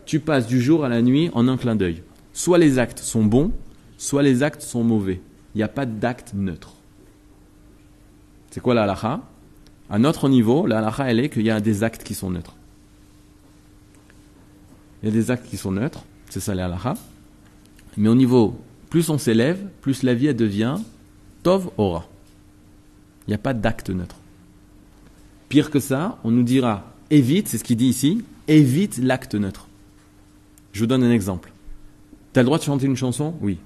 Tu 0.07 0.21
passes 0.21 0.47
du 0.47 0.61
jour 0.61 0.85
à 0.85 0.89
la 0.89 1.03
nuit 1.03 1.31
en 1.35 1.49
un 1.49 1.57
clin 1.57 1.77
d'œil. 1.77 2.03
Soit 2.33 2.59
les 2.59 2.79
actes 2.79 3.01
sont 3.01 3.25
bons, 3.25 3.53
soit 3.99 4.23
les 4.23 4.43
actes 4.43 4.63
sont 4.63 4.85
mauvais. 4.85 5.21
Il 5.55 5.59
n'y 5.59 5.63
a 5.63 5.69
pas 5.69 5.87
d'acte 5.87 6.35
neutre. 6.35 6.75
C'est 8.55 8.61
quoi 8.61 8.75
la 8.75 8.85
halakha 8.85 9.21
À 9.91 9.99
notre 9.99 10.29
niveau, 10.29 10.65
la 10.65 10.79
halakha, 10.79 11.11
elle 11.11 11.19
est 11.19 11.29
qu'il 11.29 11.43
y 11.43 11.51
a 11.51 11.61
des 11.61 11.83
actes 11.83 12.05
qui 12.05 12.15
sont 12.15 12.31
neutres. 12.31 12.55
Il 15.03 15.09
y 15.09 15.09
a 15.09 15.13
des 15.13 15.33
actes 15.33 15.49
qui 15.49 15.57
sont 15.57 15.73
neutres, 15.73 16.05
c'est 16.31 16.39
ça 16.39 16.55
la 16.55 16.67
halakha. 16.67 16.95
Mais 17.97 18.09
au 18.09 18.15
niveau, 18.15 18.57
plus 18.91 19.11
on 19.11 19.19
s'élève, 19.19 19.59
plus 19.81 20.05
la 20.05 20.15
vie 20.15 20.29
elle 20.29 20.37
devient 20.37 20.77
tov 21.43 21.69
aura. 21.79 22.07
Il 23.27 23.31
n'y 23.31 23.35
a 23.35 23.39
pas 23.39 23.55
d'acte 23.55 23.91
neutre. 23.91 24.19
Pire 25.49 25.69
que 25.69 25.81
ça, 25.81 26.21
on 26.23 26.31
nous 26.31 26.45
dira 26.45 26.85
évite, 27.11 27.49
c'est 27.49 27.59
ce 27.59 27.65
qu'il 27.65 27.77
dit 27.77 27.89
ici, 27.89 28.23
évite 28.47 28.99
l'acte 28.99 29.35
neutre. 29.35 29.67
Je 30.73 30.79
vous 30.79 30.87
donne 30.87 31.03
un 31.03 31.11
exemple. 31.11 31.53
Tu 32.33 32.39
as 32.39 32.45
le 32.45 32.47
droit 32.47 32.59
de 32.59 32.63
chanter 32.63 32.87
une 32.87 32.97
chanson? 32.97 33.35
Oui. 33.41 33.59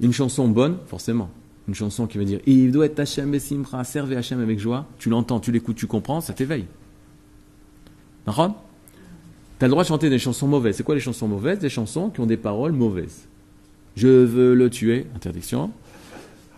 Une 0.00 0.12
chanson 0.12 0.48
bonne, 0.48 0.78
forcément. 0.88 1.30
Une 1.70 1.76
chanson 1.76 2.08
qui 2.08 2.18
veut 2.18 2.24
dire 2.24 2.40
Il 2.46 2.72
doit 2.72 2.86
être 2.86 2.98
Hachem 2.98 3.38
Simra, 3.38 3.84
servez 3.84 4.16
Hachem 4.16 4.40
avec 4.40 4.58
joie. 4.58 4.86
Tu 4.98 5.08
l'entends, 5.08 5.38
tu 5.38 5.52
l'écoutes, 5.52 5.76
tu 5.76 5.86
comprends, 5.86 6.20
ça 6.20 6.32
t'éveille. 6.32 6.64
D'accord? 8.26 8.60
Tu 9.60 9.64
as 9.64 9.68
le 9.68 9.70
droit 9.70 9.84
de 9.84 9.88
chanter 9.88 10.10
des 10.10 10.18
chansons 10.18 10.48
mauvaises. 10.48 10.74
C'est 10.74 10.82
quoi 10.82 10.96
les 10.96 11.00
chansons 11.00 11.28
mauvaises? 11.28 11.60
Des 11.60 11.68
chansons 11.68 12.10
qui 12.10 12.18
ont 12.18 12.26
des 12.26 12.36
paroles 12.36 12.72
mauvaises. 12.72 13.28
Je 13.94 14.08
veux 14.08 14.54
le 14.54 14.68
tuer, 14.68 15.06
interdiction. 15.14 15.70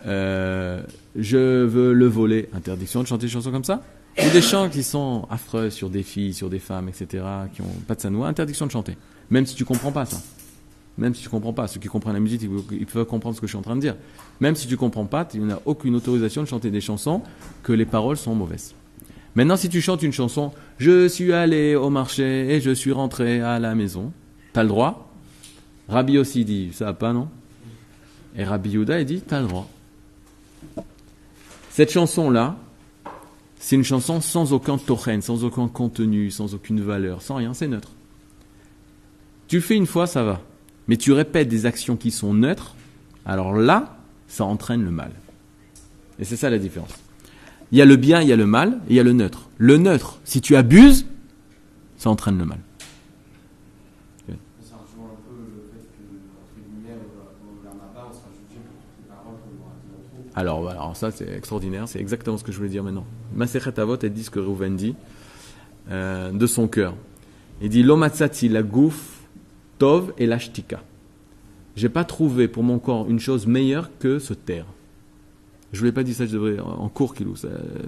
Euh, 0.07 0.81
je 1.15 1.63
veux 1.63 1.93
le 1.93 2.07
voler, 2.07 2.49
interdiction 2.51 3.03
de 3.03 3.07
chanter 3.07 3.27
des 3.27 3.31
chansons 3.31 3.51
comme 3.51 3.63
ça. 3.63 3.83
Ou 4.17 4.31
des 4.31 4.41
chants 4.41 4.67
qui 4.67 4.81
sont 4.81 5.27
affreux 5.29 5.69
sur 5.69 5.91
des 5.91 6.01
filles, 6.01 6.33
sur 6.33 6.49
des 6.49 6.57
femmes, 6.57 6.89
etc., 6.89 7.23
qui 7.53 7.61
ont 7.61 7.81
pas 7.87 7.93
de 7.93 8.01
sanoua, 8.01 8.29
interdiction 8.29 8.65
de 8.65 8.71
chanter. 8.71 8.97
Même 9.29 9.45
si 9.45 9.53
tu 9.53 9.63
comprends 9.63 9.91
pas 9.91 10.05
ça. 10.05 10.17
Même 10.97 11.15
si 11.15 11.23
tu 11.23 11.29
comprends 11.29 11.53
pas. 11.53 11.67
Ceux 11.67 11.79
qui 11.79 11.87
comprennent 11.87 12.13
la 12.13 12.19
musique, 12.19 12.41
ils 12.71 12.85
peuvent 12.85 13.05
comprendre 13.05 13.35
ce 13.35 13.41
que 13.41 13.47
je 13.47 13.51
suis 13.51 13.57
en 13.57 13.63
train 13.63 13.75
de 13.75 13.81
dire. 13.81 13.95
Même 14.39 14.55
si 14.55 14.67
tu 14.67 14.77
comprends 14.77 15.05
pas, 15.05 15.25
tu 15.25 15.39
n'as 15.39 15.59
aucune 15.65 15.95
autorisation 15.95 16.43
de 16.43 16.47
chanter 16.47 16.69
des 16.69 16.81
chansons 16.81 17.21
que 17.63 17.73
les 17.73 17.85
paroles 17.85 18.17
sont 18.17 18.35
mauvaises. 18.35 18.75
Maintenant, 19.35 19.57
si 19.57 19.69
tu 19.69 19.81
chantes 19.81 20.03
une 20.03 20.11
chanson, 20.11 20.51
je 20.77 21.07
suis 21.07 21.33
allé 21.33 21.75
au 21.75 21.89
marché 21.89 22.53
et 22.53 22.61
je 22.61 22.69
suis 22.69 22.91
rentré 22.91 23.41
à 23.41 23.57
la 23.59 23.73
maison, 23.73 24.11
tu 24.53 24.59
as 24.59 24.63
le 24.63 24.69
droit. 24.69 25.11
Rabbi 25.89 26.19
aussi 26.19 26.45
dit, 26.45 26.69
ça 26.71 26.85
va 26.85 26.93
pas, 26.93 27.13
non? 27.13 27.27
Et 28.35 28.43
Rabbi 28.43 28.71
Yuda, 28.71 28.99
il 28.99 29.05
dit, 29.05 29.21
tu 29.27 29.33
as 29.33 29.41
le 29.41 29.47
droit. 29.47 29.67
Cette 31.71 31.91
chanson-là, 31.91 32.57
c'est 33.59 33.75
une 33.75 33.83
chanson 33.83 34.21
sans 34.21 34.53
aucun 34.53 34.77
tochen, 34.77 35.21
sans 35.21 35.43
aucun 35.43 35.67
contenu, 35.67 36.29
sans 36.29 36.53
aucune 36.53 36.81
valeur, 36.81 37.23
sans 37.23 37.35
rien, 37.35 37.55
c'est 37.55 37.67
neutre. 37.67 37.89
Tu 39.47 39.55
le 39.55 39.61
fais 39.63 39.75
une 39.75 39.87
fois, 39.87 40.05
ça 40.05 40.23
va. 40.23 40.41
Mais 40.87 40.97
tu 40.97 41.11
répètes 41.11 41.47
des 41.47 41.65
actions 41.65 41.95
qui 41.95 42.11
sont 42.11 42.33
neutres, 42.33 42.75
alors 43.25 43.53
là, 43.53 43.97
ça 44.27 44.43
entraîne 44.45 44.83
le 44.83 44.91
mal. 44.91 45.11
Et 46.19 46.25
c'est 46.25 46.35
ça 46.35 46.49
la 46.49 46.59
différence. 46.59 46.93
Il 47.71 47.77
y 47.77 47.81
a 47.81 47.85
le 47.85 47.95
bien, 47.95 48.21
il 48.21 48.27
y 48.27 48.33
a 48.33 48.35
le 48.35 48.45
mal, 48.45 48.79
et 48.87 48.91
il 48.91 48.95
y 48.95 48.99
a 48.99 49.03
le 49.03 49.13
neutre. 49.13 49.49
Le 49.57 49.77
neutre, 49.77 50.19
si 50.25 50.41
tu 50.41 50.55
abuses, 50.55 51.05
ça 51.97 52.09
entraîne 52.09 52.37
le 52.37 52.45
mal. 52.45 52.59
Alors, 60.35 60.67
alors 60.69 60.95
ça, 60.95 61.11
c'est 61.11 61.31
extraordinaire, 61.31 61.87
c'est 61.87 61.99
exactement 61.99 62.37
ce 62.37 62.43
que 62.43 62.51
je 62.51 62.57
voulais 62.57 62.69
dire 62.69 62.83
maintenant. 62.83 63.05
Masechet 63.35 63.79
Avot, 63.79 63.97
elle 64.01 64.13
dit 64.13 64.23
ce 64.23 64.31
que 64.31 64.39
Rouven 64.39 64.75
dit 64.75 64.95
euh, 65.91 66.31
de 66.31 66.47
son 66.47 66.67
cœur. 66.67 66.95
Il 67.61 67.69
dit 67.69 67.83
Lomatsati 67.83 68.49
la 68.49 68.63
gouf, 68.63 69.12
tov 69.83 70.13
et 70.17 70.25
l'ashtika. 70.25 70.81
J'ai 71.75 71.89
pas 71.89 72.05
trouvé 72.05 72.47
pour 72.47 72.63
mon 72.63 72.79
corps 72.79 73.09
une 73.09 73.19
chose 73.19 73.47
meilleure 73.47 73.89
que 73.99 74.17
se 74.17 74.33
taire. 74.33 74.65
Je 75.73 75.81
ne 75.81 75.87
l'ai 75.87 75.91
pas 75.91 76.03
dit 76.03 76.13
ça, 76.13 76.25
je 76.25 76.31
devrais 76.31 76.57
en 76.61 76.87
cours, 76.87 77.13
Kilou. 77.13 77.35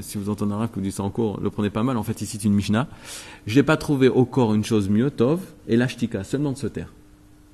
Si 0.02 0.18
vous 0.18 0.30
entendez 0.30 0.52
un 0.52 0.56
arabe 0.58 0.72
qui 0.72 0.76
vous 0.76 0.82
dit 0.82 0.92
ça 0.92 1.04
en 1.04 1.10
cours, 1.10 1.40
le 1.40 1.50
prenez 1.50 1.70
pas 1.70 1.84
mal. 1.84 1.96
En 1.96 2.04
fait, 2.04 2.22
ici, 2.22 2.38
c'est 2.38 2.48
une 2.48 2.54
Mishnah. 2.54 2.90
Je 3.48 3.56
n'ai 3.56 3.64
pas 3.64 3.78
trouvé 3.78 4.10
au 4.10 4.26
corps 4.26 4.54
une 4.54 4.66
chose 4.66 4.90
mieux, 4.90 5.10
Tov, 5.10 5.40
et 5.70 5.78
l'ashtika, 5.78 6.26
seulement 6.26 6.52
de 6.52 6.58
se 6.58 6.68
taire. 6.68 6.92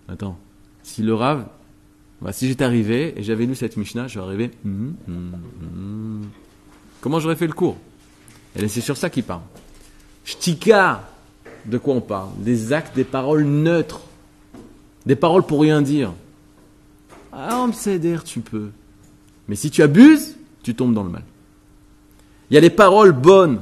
Attends, 0.07 0.39
si 0.81 1.03
le 1.03 1.13
Rav, 1.13 1.45
bah, 2.19 2.33
si 2.33 2.47
j'étais 2.47 2.63
arrivé 2.63 3.13
et 3.17 3.21
j'avais 3.21 3.45
lu 3.45 3.53
cette 3.53 3.77
Mishnah, 3.77 4.07
j'aurais 4.07 4.29
arrivé. 4.29 4.49
hum. 4.65 6.23
Comment 6.99 7.19
j'aurais 7.19 7.35
fait 7.35 7.45
le 7.45 7.53
cours? 7.53 7.77
Et 8.55 8.67
c'est 8.67 8.81
sur 8.81 8.97
ça 8.97 9.11
qu'il 9.11 9.23
parle. 9.23 9.41
Shtika, 10.25 11.07
de 11.67 11.77
quoi 11.77 11.93
on 11.93 12.01
parle? 12.01 12.29
Des 12.39 12.73
actes, 12.73 12.95
des 12.95 13.03
paroles 13.03 13.43
neutres. 13.43 14.01
Des 15.05 15.15
paroles 15.15 15.43
pour 15.43 15.61
rien 15.61 15.81
dire. 15.81 16.11
Ah, 17.33 17.65
on 17.65 17.71
tu 18.23 18.39
peux. 18.41 18.69
Mais 19.47 19.55
si 19.55 19.71
tu 19.71 19.81
abuses, 19.81 20.35
tu 20.63 20.75
tombes 20.75 20.93
dans 20.93 21.03
le 21.03 21.09
mal. 21.09 21.23
Il 22.49 22.55
y 22.55 22.57
a 22.57 22.61
des 22.61 22.69
paroles 22.69 23.13
bonnes 23.13 23.59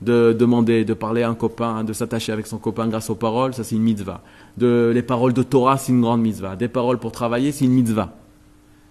de 0.00 0.32
demander, 0.38 0.84
de 0.84 0.94
parler 0.94 1.22
à 1.24 1.28
un 1.28 1.34
copain, 1.34 1.82
de 1.82 1.92
s'attacher 1.92 2.30
avec 2.32 2.46
son 2.46 2.58
copain 2.58 2.86
grâce 2.86 3.10
aux 3.10 3.16
paroles, 3.16 3.52
ça 3.54 3.64
c'est 3.64 3.74
une 3.74 3.82
mitzvah. 3.82 4.22
De, 4.56 4.92
les 4.94 5.02
paroles 5.02 5.32
de 5.32 5.42
Torah, 5.42 5.76
c'est 5.76 5.90
une 5.90 6.00
grande 6.00 6.22
mitzvah. 6.22 6.54
Des 6.54 6.68
paroles 6.68 6.98
pour 6.98 7.10
travailler, 7.10 7.50
c'est 7.50 7.64
une 7.64 7.72
mitzvah. 7.72 8.12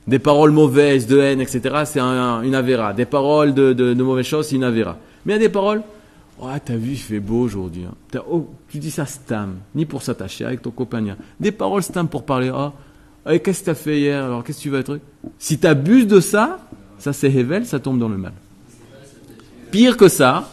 Des 0.05 0.19
paroles 0.19 0.51
mauvaises, 0.51 1.07
de 1.07 1.17
haine, 1.19 1.41
etc., 1.41 1.83
c'est 1.85 1.99
un- 1.99 2.41
une 2.41 2.55
avéra. 2.55 2.93
Des 2.93 3.05
paroles 3.05 3.53
de, 3.53 3.73
de, 3.73 3.93
de 3.93 4.03
mauvaises 4.03 4.25
choses, 4.25 4.47
c'est 4.47 4.55
une 4.55 4.63
avéra. 4.63 4.97
Mais 5.25 5.33
il 5.33 5.35
y 5.37 5.39
a 5.39 5.47
des 5.47 5.49
paroles, 5.49 5.81
oh, 6.39 6.47
t'as 6.63 6.75
vu, 6.75 6.91
il 6.91 6.97
fait 6.97 7.19
beau 7.19 7.41
aujourd'hui. 7.41 7.85
hein. 7.85 8.21
Oh, 8.29 8.49
tu 8.69 8.79
dis 8.79 8.91
ça 8.91 9.05
stam, 9.05 9.57
ni 9.75 9.85
pour 9.85 10.01
s'attacher 10.01 10.45
avec 10.45 10.61
ton 10.61 10.73
rien. 10.91 11.17
Des 11.39 11.51
paroles 11.51 11.83
stam 11.83 12.07
pour 12.07 12.23
parler, 12.23 12.51
oh, 12.53 12.71
eh, 13.29 13.39
qu'est-ce 13.39 13.61
que 13.61 13.65
t'as 13.65 13.75
fait 13.75 13.99
hier 13.99 14.23
Alors, 14.23 14.43
qu'est-ce 14.43 14.59
que 14.59 14.63
tu 14.63 14.69
vas 14.69 14.79
être 14.79 14.99
Si 15.37 15.57
t'abuses 15.59 16.07
de 16.07 16.19
ça, 16.19 16.59
ça 16.97 17.13
c'est 17.13 17.31
Hevel, 17.31 17.65
ça 17.65 17.79
tombe 17.79 17.99
dans 17.99 18.09
le 18.09 18.17
mal. 18.17 18.33
Pire 19.71 19.97
que 19.97 20.07
ça, 20.07 20.49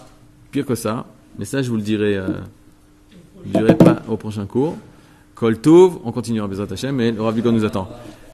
pire 0.51 0.67
que 0.67 0.75
ça, 0.75 1.07
mais 1.39 1.45
ça 1.45 1.63
je 1.63 1.71
vous 1.71 1.77
le 1.77 1.83
dirai, 1.83 2.17
euh, 2.17 2.29
je 3.47 3.59
dirai 3.59 3.77
pas 3.77 4.03
au 4.09 4.17
prochain 4.17 4.47
cours. 4.47 4.77
Kol 5.35 5.59
Tov, 5.59 5.99
on 6.05 6.13
continuera 6.13 6.47
Bezrat 6.49 6.67
Hashem, 6.71 6.95
mais 6.95 7.13
le 7.13 7.21
Rav 7.21 7.37
nous 7.39 7.65
attend. 7.65 7.89